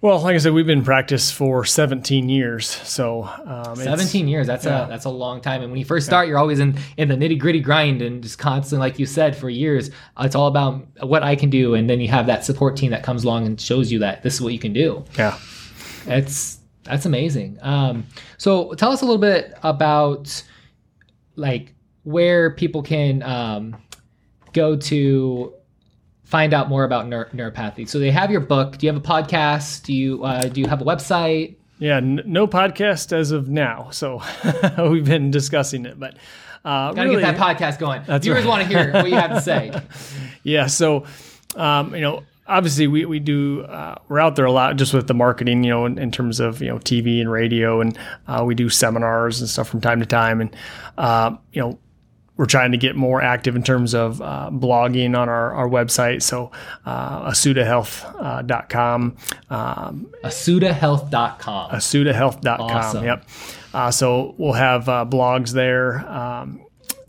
Well, 0.00 0.20
like 0.20 0.36
I 0.36 0.38
said, 0.38 0.52
we've 0.52 0.66
been 0.66 0.78
in 0.78 0.84
practice 0.84 1.32
for 1.32 1.64
17 1.64 2.28
years. 2.28 2.68
So 2.68 3.24
um, 3.44 3.74
17 3.74 4.28
years 4.28 4.46
that's 4.46 4.64
yeah. 4.64 4.86
a 4.86 4.88
that's 4.88 5.06
a 5.06 5.10
long 5.10 5.40
time 5.40 5.62
and 5.62 5.70
when 5.72 5.78
you 5.78 5.84
first 5.84 6.06
start 6.06 6.28
you're 6.28 6.38
always 6.38 6.60
in 6.60 6.78
in 6.96 7.08
the 7.08 7.16
nitty 7.16 7.38
gritty 7.38 7.60
grind 7.60 8.00
and 8.00 8.22
just 8.22 8.38
constantly 8.38 8.86
like 8.86 8.98
you 8.98 9.06
said 9.06 9.36
for 9.36 9.50
years 9.50 9.90
it's 10.20 10.34
all 10.34 10.46
about 10.46 10.86
what 11.02 11.22
i 11.22 11.34
can 11.34 11.50
do 11.50 11.74
and 11.74 11.88
then 11.90 12.00
you 12.00 12.08
have 12.08 12.26
that 12.26 12.44
support 12.44 12.76
team 12.76 12.90
that 12.90 13.02
comes 13.02 13.24
along 13.24 13.46
and 13.46 13.60
shows 13.60 13.90
you 13.90 13.98
that 13.98 14.22
this 14.22 14.34
is 14.34 14.40
what 14.40 14.52
you 14.52 14.58
can 14.58 14.72
do 14.72 15.04
Yeah. 15.16 15.36
that's 16.04 16.58
that's 16.84 17.06
amazing 17.06 17.58
um 17.62 18.06
so 18.36 18.74
tell 18.74 18.92
us 18.92 19.02
a 19.02 19.04
little 19.04 19.20
bit 19.20 19.54
about 19.62 20.42
like 21.36 21.74
where 22.04 22.50
people 22.50 22.82
can 22.82 23.22
um, 23.22 23.76
go 24.52 24.76
to 24.76 25.54
find 26.28 26.52
out 26.52 26.68
more 26.68 26.84
about 26.84 27.06
neur- 27.06 27.30
neuropathy. 27.30 27.88
So 27.88 27.98
they 27.98 28.10
have 28.10 28.30
your 28.30 28.40
book. 28.40 28.76
Do 28.76 28.86
you 28.86 28.92
have 28.92 29.02
a 29.02 29.06
podcast? 29.06 29.84
Do 29.84 29.94
you 29.94 30.22
uh, 30.22 30.42
do 30.42 30.60
you 30.60 30.66
have 30.66 30.82
a 30.82 30.84
website? 30.84 31.56
Yeah, 31.78 31.96
n- 31.96 32.22
no 32.26 32.46
podcast 32.46 33.12
as 33.12 33.30
of 33.30 33.48
now. 33.48 33.88
So 33.90 34.22
we've 34.90 35.04
been 35.06 35.30
discussing 35.30 35.86
it, 35.86 35.98
but 35.98 36.14
uh, 36.64 36.92
Gotta 36.92 37.08
really, 37.08 37.22
get 37.22 37.36
that 37.36 37.56
podcast 37.58 37.78
going. 37.78 38.02
That's 38.06 38.24
Viewers 38.26 38.44
right. 38.44 38.48
want 38.48 38.62
to 38.62 38.68
hear 38.68 38.92
what 38.92 39.08
you 39.08 39.14
have 39.14 39.30
to 39.30 39.40
say. 39.40 39.72
yeah. 40.42 40.66
So 40.66 41.06
um, 41.56 41.94
you 41.94 42.02
know, 42.02 42.24
obviously 42.46 42.86
we 42.88 43.06
we 43.06 43.20
do 43.20 43.62
uh, 43.62 43.94
we're 44.08 44.20
out 44.20 44.36
there 44.36 44.44
a 44.44 44.52
lot 44.52 44.76
just 44.76 44.92
with 44.92 45.06
the 45.06 45.14
marketing, 45.14 45.64
you 45.64 45.70
know, 45.70 45.86
in, 45.86 45.98
in 45.98 46.10
terms 46.10 46.40
of 46.40 46.60
you 46.60 46.68
know 46.68 46.78
TV 46.78 47.20
and 47.20 47.30
radio, 47.30 47.80
and 47.80 47.98
uh, 48.26 48.42
we 48.44 48.54
do 48.54 48.68
seminars 48.68 49.40
and 49.40 49.48
stuff 49.48 49.68
from 49.68 49.80
time 49.80 50.00
to 50.00 50.06
time, 50.06 50.42
and 50.42 50.54
uh, 50.98 51.34
you 51.52 51.62
know. 51.62 51.78
We're 52.38 52.46
trying 52.46 52.72
to 52.72 52.78
get 52.78 52.96
more 52.96 53.20
active 53.20 53.56
in 53.56 53.62
terms 53.62 53.94
of 53.94 54.22
uh, 54.22 54.48
blogging 54.50 55.18
on 55.18 55.28
our, 55.28 55.52
our 55.52 55.68
website. 55.68 56.22
So, 56.22 56.50
uh, 56.86 57.30
asutahealth.com, 57.30 59.16
um, 59.50 60.06
AsutaHealth.com. 60.24 61.70
asutahealth.com. 61.70 62.60
Awesome. 62.60 63.04
Yep. 63.04 63.28
Uh, 63.74 63.90
so 63.90 64.34
we'll 64.38 64.54
have 64.54 64.88
uh, 64.88 65.04
blogs 65.04 65.52
there 65.52 66.08
um, 66.08 66.64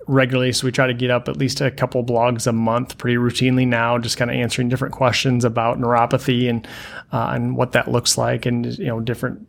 regularly. 0.07 0.51
So 0.51 0.65
we 0.65 0.71
try 0.71 0.87
to 0.87 0.93
get 0.93 1.11
up 1.11 1.29
at 1.29 1.37
least 1.37 1.61
a 1.61 1.71
couple 1.71 2.03
blogs 2.03 2.47
a 2.47 2.51
month 2.51 2.97
pretty 2.97 3.17
routinely 3.17 3.67
now, 3.67 3.97
just 3.97 4.17
kind 4.17 4.31
of 4.31 4.35
answering 4.35 4.67
different 4.67 4.93
questions 4.93 5.45
about 5.45 5.79
neuropathy 5.79 6.49
and 6.49 6.67
uh, 7.11 7.31
and 7.33 7.55
what 7.55 7.71
that 7.73 7.87
looks 7.87 8.17
like 8.17 8.45
and 8.45 8.77
you 8.77 8.87
know 8.87 8.99
different 8.99 9.47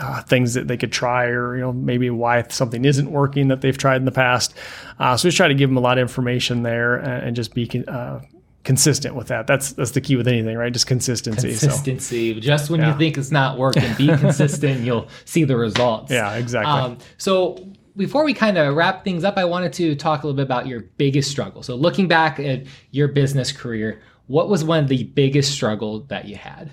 uh, 0.00 0.22
things 0.22 0.54
that 0.54 0.68
they 0.68 0.76
could 0.76 0.92
try 0.92 1.24
or 1.26 1.54
you 1.56 1.60
know 1.60 1.72
maybe 1.72 2.08
why 2.10 2.42
something 2.48 2.84
isn't 2.84 3.10
working 3.10 3.48
that 3.48 3.60
they've 3.60 3.76
tried 3.78 3.96
in 3.96 4.04
the 4.04 4.12
past. 4.12 4.54
Uh, 4.98 5.16
so 5.16 5.28
we 5.28 5.32
try 5.32 5.48
to 5.48 5.54
give 5.54 5.68
them 5.70 5.76
a 5.76 5.80
lot 5.80 5.98
of 5.98 6.02
information 6.02 6.62
there 6.62 6.96
and, 6.96 7.28
and 7.28 7.36
just 7.36 7.54
be 7.54 7.66
con- 7.66 7.88
uh, 7.88 8.20
consistent 8.64 9.14
with 9.14 9.26
that. 9.28 9.46
That's 9.46 9.72
that's 9.72 9.90
the 9.90 10.00
key 10.00 10.16
with 10.16 10.28
anything, 10.28 10.56
right? 10.56 10.72
Just 10.72 10.86
consistency. 10.86 11.52
So 11.54 11.66
Consistency. 11.66 12.40
Just 12.40 12.70
when 12.70 12.80
Yeah. 12.80 12.92
you 12.92 12.98
think 12.98 13.18
it's 13.18 13.30
not 13.30 13.58
working, 13.58 13.92
be 13.98 14.06
consistent. 14.06 14.80
You'll 14.84 15.08
see 15.24 15.44
the 15.44 15.56
results. 15.56 16.10
yeah, 16.12 16.34
exactly. 16.36 16.72
Um, 16.72 16.98
so 17.18 17.58
before 17.96 18.24
we 18.24 18.32
kind 18.32 18.56
of 18.56 18.74
wrap 18.74 19.04
things 19.04 19.22
up, 19.24 19.36
I 19.36 19.44
wanted 19.44 19.72
to 19.74 19.94
talk 19.94 20.22
a 20.22 20.26
little 20.26 20.36
bit 20.36 20.44
about 20.44 20.66
your 20.66 20.80
biggest 20.96 21.30
struggle. 21.30 21.62
So 21.62 21.74
looking 21.74 22.08
back 22.08 22.40
at 22.40 22.62
your 22.90 23.08
business 23.08 23.52
career, 23.52 24.00
what 24.28 24.48
was 24.48 24.64
one 24.64 24.78
of 24.84 24.88
the 24.88 25.04
biggest 25.04 25.52
struggle 25.52 26.00
that 26.04 26.26
you 26.26 26.36
had? 26.36 26.72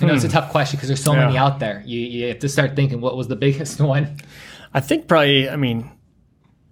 I 0.00 0.06
know 0.06 0.14
it's 0.14 0.24
a 0.24 0.28
tough 0.28 0.50
question 0.50 0.76
because 0.76 0.88
there's 0.88 1.02
so 1.02 1.14
many 1.14 1.32
Hmm. 1.32 1.38
Out 1.38 1.58
there. 1.58 1.82
You, 1.86 2.00
you 2.00 2.28
have 2.28 2.38
to 2.40 2.48
start 2.48 2.76
thinking 2.76 3.00
what 3.00 3.16
was 3.16 3.28
the 3.28 3.36
biggest 3.36 3.80
one. 3.94 4.16
I 4.72 4.80
think 4.80 5.08
probably, 5.08 5.48
I 5.48 5.56
mean, 5.56 5.90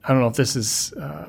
I 0.05 0.13
don't 0.13 0.21
know 0.21 0.29
if 0.29 0.37
this 0.37 0.57
is 0.57 0.93
uh, 0.95 1.29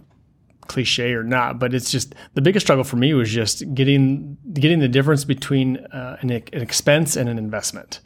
cliche 0.67 1.13
or 1.13 1.23
not, 1.23 1.59
but 1.59 1.73
it's 1.73 1.91
just 1.91 2.15
the 2.35 2.41
biggest 2.41 2.65
struggle 2.65 2.83
for 2.83 2.95
me 2.95 3.13
was 3.13 3.29
just 3.29 3.73
getting 3.73 4.37
getting 4.53 4.79
the 4.79 4.87
difference 4.87 5.25
between 5.25 5.77
uh, 5.77 6.17
an, 6.21 6.29
an 6.31 6.61
expense 6.61 7.15
and 7.15 7.27
an 7.27 7.37
investment, 7.37 7.99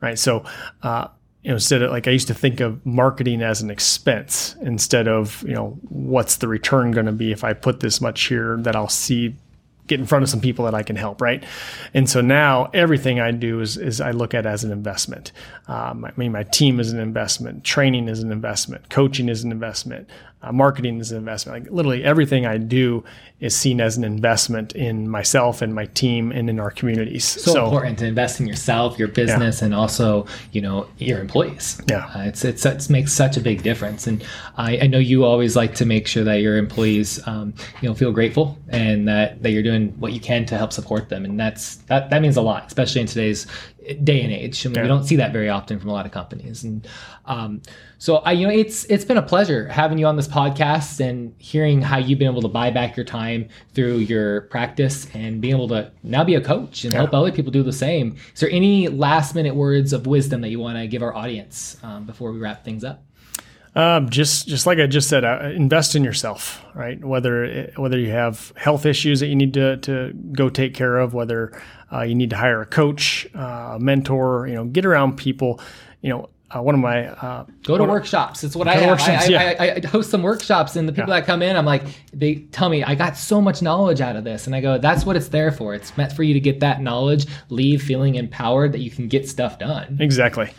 right? 0.00 0.18
So, 0.18 0.44
uh, 0.82 1.08
you 1.42 1.48
know, 1.48 1.54
instead 1.54 1.82
of 1.82 1.90
like 1.90 2.06
I 2.06 2.10
used 2.12 2.28
to 2.28 2.34
think 2.34 2.60
of 2.60 2.84
marketing 2.86 3.42
as 3.42 3.62
an 3.62 3.70
expense 3.70 4.54
instead 4.62 5.08
of 5.08 5.42
you 5.48 5.54
know 5.54 5.78
what's 5.88 6.36
the 6.36 6.48
return 6.48 6.92
going 6.92 7.06
to 7.06 7.12
be 7.12 7.32
if 7.32 7.42
I 7.42 7.52
put 7.54 7.80
this 7.80 8.00
much 8.00 8.24
here 8.24 8.58
that 8.60 8.76
I'll 8.76 8.88
see 8.88 9.34
get 9.86 9.98
in 9.98 10.06
front 10.06 10.22
of 10.22 10.28
some 10.28 10.40
people 10.40 10.64
that 10.64 10.74
I 10.74 10.82
can 10.82 10.96
help, 10.96 11.20
right? 11.20 11.42
And 11.92 12.08
so 12.08 12.20
now 12.20 12.70
everything 12.72 13.20
I 13.20 13.30
do 13.32 13.60
is, 13.60 13.76
is 13.76 14.00
I 14.00 14.12
look 14.12 14.32
at 14.32 14.46
as 14.46 14.64
an 14.64 14.70
investment. 14.70 15.32
Um, 15.66 16.04
I 16.04 16.12
mean, 16.16 16.32
my 16.32 16.44
team 16.44 16.78
is 16.78 16.92
an 16.92 17.00
investment, 17.00 17.64
training 17.64 18.08
is 18.08 18.22
an 18.22 18.30
investment, 18.30 18.88
coaching 18.90 19.28
is 19.28 19.44
an 19.44 19.50
investment, 19.50 20.08
uh, 20.42 20.52
marketing 20.52 20.98
is 20.98 21.12
an 21.12 21.18
investment. 21.18 21.64
Like 21.64 21.72
literally 21.72 22.02
everything 22.04 22.46
I 22.46 22.58
do 22.58 23.04
is 23.40 23.56
seen 23.56 23.80
as 23.80 23.96
an 23.96 24.04
investment 24.04 24.72
in 24.74 25.08
myself 25.08 25.62
and 25.62 25.74
my 25.74 25.86
team 25.86 26.30
and 26.32 26.48
in 26.48 26.60
our 26.60 26.70
communities. 26.70 27.24
So, 27.24 27.64
important 27.64 27.98
to 28.00 28.06
invest 28.06 28.40
in 28.40 28.46
yourself, 28.46 28.98
your 28.98 29.08
business, 29.08 29.62
and 29.62 29.74
also 29.74 30.26
you 30.52 30.60
know 30.60 30.86
your 30.98 31.20
employees. 31.20 31.80
Yeah. 31.88 32.10
uh, 32.14 32.20
it's, 32.22 32.44
it's 32.44 32.64
it 32.64 32.88
makes 32.90 33.12
such 33.12 33.36
a 33.36 33.40
big 33.40 33.62
difference. 33.62 34.06
And 34.06 34.24
I, 34.56 34.78
I 34.78 34.86
know 34.86 34.98
you 34.98 35.24
always 35.24 35.56
like 35.56 35.74
to 35.76 35.86
make 35.86 36.06
sure 36.06 36.24
that 36.24 36.36
your 36.36 36.56
employees 36.56 37.24
um, 37.26 37.54
you 37.80 37.88
know 37.88 37.94
feel 37.94 38.12
grateful 38.12 38.58
and 38.68 39.06
that 39.08 39.42
that 39.42 39.50
you're 39.50 39.62
doing 39.62 39.88
what 40.00 40.12
you 40.12 40.20
can 40.20 40.44
to 40.46 40.58
help 40.58 40.72
support 40.72 41.08
them. 41.08 41.24
And 41.24 41.38
that's 41.38 41.76
that 41.88 42.10
that 42.10 42.22
means 42.22 42.36
a 42.36 42.42
lot, 42.42 42.66
especially 42.66 43.00
in 43.00 43.06
today's 43.06 43.46
day 44.04 44.22
and 44.22 44.32
age. 44.32 44.64
I 44.64 44.68
mean, 44.68 44.76
Yeah. 44.76 44.82
we 44.82 44.88
don't 44.88 45.04
see 45.04 45.16
that 45.16 45.32
very 45.32 45.48
often 45.48 45.78
from 45.78 45.90
a 45.90 45.92
lot 45.92 46.06
of 46.06 46.12
companies. 46.12 46.64
And 46.64 46.86
um, 47.26 47.62
so 48.02 48.16
I 48.16 48.32
you 48.32 48.48
know 48.48 48.52
it's 48.52 48.82
it's 48.86 49.04
been 49.04 49.16
a 49.16 49.22
pleasure 49.22 49.68
having 49.68 49.96
you 49.96 50.06
on 50.06 50.16
this 50.16 50.26
podcast 50.26 50.98
and 50.98 51.32
hearing 51.38 51.80
how 51.80 51.98
you've 51.98 52.18
been 52.18 52.32
able 52.32 52.42
to 52.42 52.48
buy 52.48 52.68
back 52.68 52.96
your 52.96 53.06
time 53.06 53.48
through 53.74 53.98
your 53.98 54.40
practice 54.40 55.06
and 55.14 55.40
being 55.40 55.54
able 55.54 55.68
to 55.68 55.92
now 56.02 56.24
be 56.24 56.34
a 56.34 56.40
coach 56.40 56.84
and 56.84 56.92
help 56.92 57.14
other 57.14 57.30
people 57.30 57.52
do 57.52 57.62
the 57.62 57.72
same. 57.72 58.16
Is 58.34 58.40
there 58.40 58.50
any 58.50 58.88
last 58.88 59.36
minute 59.36 59.54
words 59.54 59.92
of 59.92 60.08
wisdom 60.08 60.40
that 60.40 60.48
you 60.48 60.58
want 60.58 60.78
to 60.78 60.88
give 60.88 61.00
our 61.00 61.14
audience 61.14 61.76
um, 61.84 62.04
before 62.04 62.32
we 62.32 62.40
wrap 62.40 62.64
things 62.64 62.82
up? 62.82 63.04
Um, 63.76 64.10
just 64.10 64.48
just 64.48 64.66
like 64.66 64.80
I 64.80 64.88
just 64.88 65.08
said, 65.08 65.24
uh, 65.24 65.52
invest 65.54 65.94
in 65.94 66.02
yourself, 66.02 66.60
right? 66.74 67.02
Whether 67.04 67.44
it, 67.44 67.78
whether 67.78 68.00
you 68.00 68.10
have 68.10 68.52
health 68.56 68.84
issues 68.84 69.20
that 69.20 69.28
you 69.28 69.36
need 69.36 69.54
to 69.54 69.76
to 69.76 70.12
go 70.32 70.48
take 70.48 70.74
care 70.74 70.98
of, 70.98 71.14
whether 71.14 71.52
uh, 71.92 72.02
you 72.02 72.16
need 72.16 72.30
to 72.30 72.36
hire 72.36 72.62
a 72.62 72.66
coach, 72.66 73.28
uh, 73.36 73.74
a 73.74 73.78
mentor, 73.78 74.48
you 74.48 74.56
know, 74.56 74.64
get 74.64 74.84
around 74.84 75.18
people. 75.18 75.60
You 76.00 76.10
know, 76.10 76.30
uh, 76.54 76.62
one 76.62 76.74
of 76.74 76.80
my 76.80 77.08
uh, 77.08 77.46
Go 77.62 77.78
to 77.78 77.84
workshops. 77.84 78.44
It's 78.44 78.54
what 78.54 78.68
I 78.68 78.86
workshops, 78.86 79.26
I, 79.26 79.28
yeah. 79.28 79.54
I, 79.58 79.74
I, 79.76 79.86
host 79.86 80.10
some 80.10 80.22
workshops, 80.22 80.76
and 80.76 80.88
the 80.88 80.92
people 80.92 81.12
that 81.12 81.24
come 81.24 81.42
in, 81.42 81.56
I'm 81.56 81.64
like, 81.64 81.82
they 82.12 82.36
tell 82.52 82.68
me 82.68 82.82
I 82.84 82.94
got 82.94 83.16
so 83.16 83.40
much 83.40 83.62
knowledge 83.62 84.00
out 84.00 84.16
of 84.16 84.24
this, 84.24 84.46
and 84.46 84.54
I 84.54 84.60
go, 84.60 84.78
that's 84.78 85.06
what 85.06 85.16
it's 85.16 85.28
there 85.28 85.52
for. 85.52 85.74
It's 85.74 85.96
meant 85.96 86.12
for 86.12 86.22
you 86.22 86.34
to 86.34 86.40
get 86.40 86.60
that 86.60 86.80
knowledge, 86.80 87.26
leave 87.48 87.82
feeling 87.82 88.16
empowered 88.16 88.72
that 88.72 88.80
you 88.80 88.90
can 88.90 89.08
get 89.08 89.28
stuff 89.28 89.58
done. 89.58 89.96
Exactly. 90.00 90.50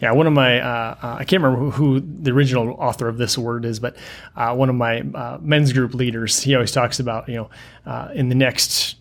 Yeah, 0.00 0.12
one 0.12 0.26
of 0.26 0.32
my, 0.32 0.60
uh, 0.60 0.96
uh, 1.02 1.16
I 1.18 1.24
can't 1.24 1.42
remember 1.42 1.70
who, 1.70 1.70
who 1.70 2.00
the 2.00 2.30
original 2.30 2.70
author 2.78 3.06
of 3.06 3.18
this 3.18 3.36
word 3.36 3.66
is, 3.66 3.80
but 3.80 3.96
uh, 4.34 4.54
one 4.54 4.70
of 4.70 4.74
my 4.74 5.00
uh, 5.00 5.38
men's 5.42 5.72
group 5.74 5.92
leaders, 5.92 6.40
he 6.40 6.54
always 6.54 6.72
talks 6.72 7.00
about, 7.00 7.28
you 7.28 7.34
know, 7.34 7.50
uh, 7.84 8.08
in 8.14 8.30
the 8.30 8.34
next 8.34 8.96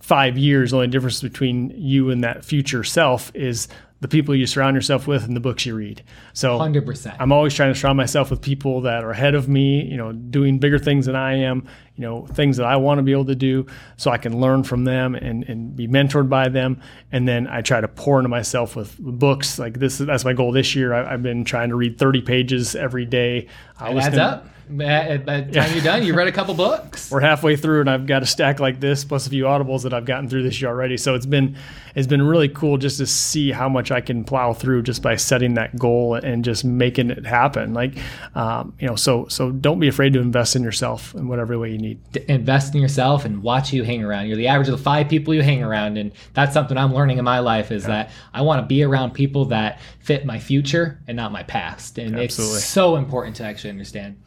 five 0.00 0.38
years, 0.38 0.70
the 0.70 0.76
only 0.76 0.88
difference 0.88 1.20
between 1.20 1.70
you 1.76 2.10
and 2.10 2.24
that 2.24 2.46
future 2.46 2.82
self 2.82 3.30
is 3.34 3.68
the 4.00 4.08
people 4.08 4.34
you 4.34 4.46
surround 4.46 4.76
yourself 4.76 5.08
with 5.08 5.24
and 5.24 5.34
the 5.34 5.40
books 5.40 5.66
you 5.66 5.74
read. 5.74 6.02
So 6.32 6.58
Hundred 6.58 6.86
percent. 6.86 7.16
I'm 7.18 7.32
always 7.32 7.52
trying 7.52 7.72
to 7.72 7.78
surround 7.78 7.96
myself 7.96 8.30
with 8.30 8.40
people 8.40 8.82
that 8.82 9.02
are 9.02 9.10
ahead 9.10 9.34
of 9.34 9.48
me, 9.48 9.84
you 9.84 9.96
know, 9.96 10.12
doing 10.12 10.58
bigger 10.58 10.78
things 10.78 11.06
than 11.06 11.16
I 11.16 11.38
am, 11.38 11.66
you 11.96 12.02
know, 12.02 12.26
things 12.26 12.58
that 12.58 12.66
I 12.66 12.76
want 12.76 12.98
to 12.98 13.02
be 13.02 13.10
able 13.10 13.24
to 13.26 13.34
do 13.34 13.66
so 13.96 14.12
I 14.12 14.18
can 14.18 14.40
learn 14.40 14.62
from 14.62 14.84
them 14.84 15.16
and, 15.16 15.42
and 15.48 15.74
be 15.74 15.88
mentored 15.88 16.28
by 16.28 16.48
them. 16.48 16.80
And 17.10 17.26
then 17.26 17.48
I 17.48 17.60
try 17.60 17.80
to 17.80 17.88
pour 17.88 18.18
into 18.20 18.28
myself 18.28 18.76
with 18.76 18.96
books. 18.98 19.58
Like 19.58 19.78
this, 19.80 19.98
that's 19.98 20.24
my 20.24 20.32
goal 20.32 20.52
this 20.52 20.76
year. 20.76 20.94
I, 20.94 21.14
I've 21.14 21.22
been 21.22 21.44
trying 21.44 21.70
to 21.70 21.76
read 21.76 21.98
30 21.98 22.22
pages 22.22 22.76
every 22.76 23.04
day. 23.04 23.48
I 23.78 23.90
It 23.90 23.98
adds 23.98 24.18
up. 24.18 24.46
By 24.70 25.16
by 25.18 25.40
the 25.40 25.52
time 25.52 25.72
you're 25.72 25.82
done, 25.82 26.02
you 26.02 26.14
read 26.14 26.28
a 26.28 26.32
couple 26.32 26.54
books. 26.54 27.10
we're 27.10 27.20
halfway 27.20 27.56
through 27.56 27.80
and 27.80 27.90
I've 27.90 28.06
got 28.06 28.22
a 28.22 28.26
stack 28.26 28.60
like 28.60 28.80
this 28.80 29.04
plus 29.04 29.26
a 29.26 29.30
few 29.30 29.44
audibles 29.44 29.82
that 29.82 29.94
I've 29.94 30.04
gotten 30.04 30.28
through 30.28 30.42
this 30.42 30.60
year 30.60 30.70
already. 30.70 30.96
So 30.96 31.14
it's 31.14 31.26
been 31.26 31.56
it's 31.94 32.06
been 32.06 32.22
really 32.22 32.48
cool 32.48 32.76
just 32.76 32.98
to 32.98 33.06
see 33.06 33.50
how 33.50 33.68
much 33.68 33.90
I 33.90 34.00
can 34.00 34.24
plow 34.24 34.52
through 34.52 34.82
just 34.82 35.02
by 35.02 35.16
setting 35.16 35.54
that 35.54 35.76
goal 35.76 36.14
and 36.14 36.44
just 36.44 36.64
making 36.64 37.10
it 37.10 37.26
happen. 37.26 37.74
Like 37.74 37.96
um, 38.34 38.74
you 38.78 38.86
know, 38.86 38.96
so 38.96 39.26
so 39.28 39.50
don't 39.50 39.80
be 39.80 39.88
afraid 39.88 40.12
to 40.12 40.20
invest 40.20 40.54
in 40.54 40.62
yourself 40.62 41.14
in 41.14 41.28
whatever 41.28 41.58
way 41.58 41.70
you 41.72 41.78
need. 41.78 42.12
to 42.12 42.32
invest 42.32 42.74
in 42.74 42.80
yourself 42.82 43.24
and 43.24 43.42
watch 43.42 43.70
who 43.70 43.78
you 43.78 43.84
hang 43.84 44.04
around. 44.04 44.26
You're 44.26 44.36
the 44.36 44.48
average 44.48 44.68
of 44.68 44.76
the 44.76 44.82
five 44.84 45.08
people 45.08 45.34
you 45.34 45.42
hang 45.42 45.62
around, 45.62 45.96
and 45.96 46.12
that's 46.34 46.52
something 46.52 46.76
I'm 46.76 46.94
learning 46.94 47.18
in 47.18 47.24
my 47.24 47.38
life 47.38 47.72
is 47.72 47.84
that 47.84 48.10
I 48.34 48.42
want 48.42 48.62
to 48.62 48.66
be 48.66 48.82
around 48.82 49.12
people 49.12 49.46
that 49.46 49.80
fit 50.00 50.24
my 50.26 50.38
future 50.38 51.00
and 51.08 51.16
not 51.16 51.32
my 51.32 51.42
past, 51.42 51.98
and 51.98 52.18
Absolutely. 52.18 52.56
it's 52.56 52.64
so 52.64 52.96
important 52.96 53.36
to 53.36 53.44
actually 53.44 53.70
understand. 53.70 54.20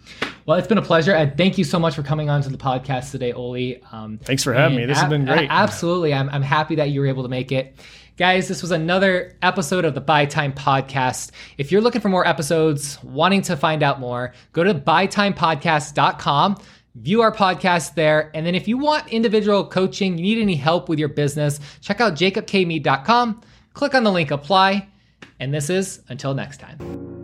Well, 0.46 0.58
it's 0.58 0.68
been 0.68 0.78
a 0.78 0.82
pleasure, 0.82 1.14
and 1.14 1.36
thank 1.38 1.58
you 1.58 1.64
so 1.64 1.80
much 1.80 1.96
for 1.96 2.04
coming 2.04 2.30
on 2.30 2.42
to 2.42 2.50
the 2.50 2.58
podcast 2.58 3.12
today, 3.12 3.32
Ole. 3.34 3.76
Um, 3.92 4.18
Thanks 4.24 4.44
for 4.44 4.54
having 4.54 4.78
me. 4.78 4.86
This 4.86 5.00
has 5.00 5.10
been 5.10 5.26
great. 5.26 5.48
absolutely, 5.52 6.14
I'm 6.14 6.30
I'm 6.30 6.42
happy 6.42 6.76
that 6.76 6.90
you 6.90 7.02
were 7.02 7.08
able 7.08 7.24
to 7.24 7.30
make 7.30 7.52
it. 7.52 7.76
Guys, 8.18 8.48
this 8.48 8.62
was 8.62 8.72
another 8.72 9.36
episode 9.42 9.86
of 9.86 9.96
the 9.96 10.02
Buy 10.02 10.26
Time 10.26 10.54
Podcast. 10.54 11.32
If 11.58 11.72
you're 11.72 11.82
looking 11.82 12.02
for 12.02 12.10
more 12.10 12.28
episodes, 12.28 13.02
wanting 13.04 13.42
to 13.44 13.56
find 13.58 13.82
out 13.82 14.00
more, 14.00 14.34
go 14.54 14.64
to 14.64 14.76
buytimepodcast.com, 14.76 16.58
view 16.96 17.22
our 17.22 17.32
podcast 17.32 17.96
there. 17.96 18.30
And 18.36 18.46
then 18.46 18.54
if 18.54 18.68
you 18.68 18.78
want 18.78 19.08
individual 19.10 19.66
coaching, 19.66 20.18
you 20.18 20.36
need 20.36 20.42
any 20.42 20.56
help 20.56 20.90
with 20.90 21.00
your 21.00 21.10
business, 21.10 21.60
check 21.82 22.00
out 22.02 22.14
jacobkmead.com, 22.14 23.42
click 23.74 23.96
on 23.96 24.04
the 24.04 24.12
link 24.12 24.30
apply. 24.32 24.88
And 25.40 25.52
this 25.54 25.70
is 25.72 26.02
until 26.10 26.36
next 26.36 26.60
time. 26.60 27.21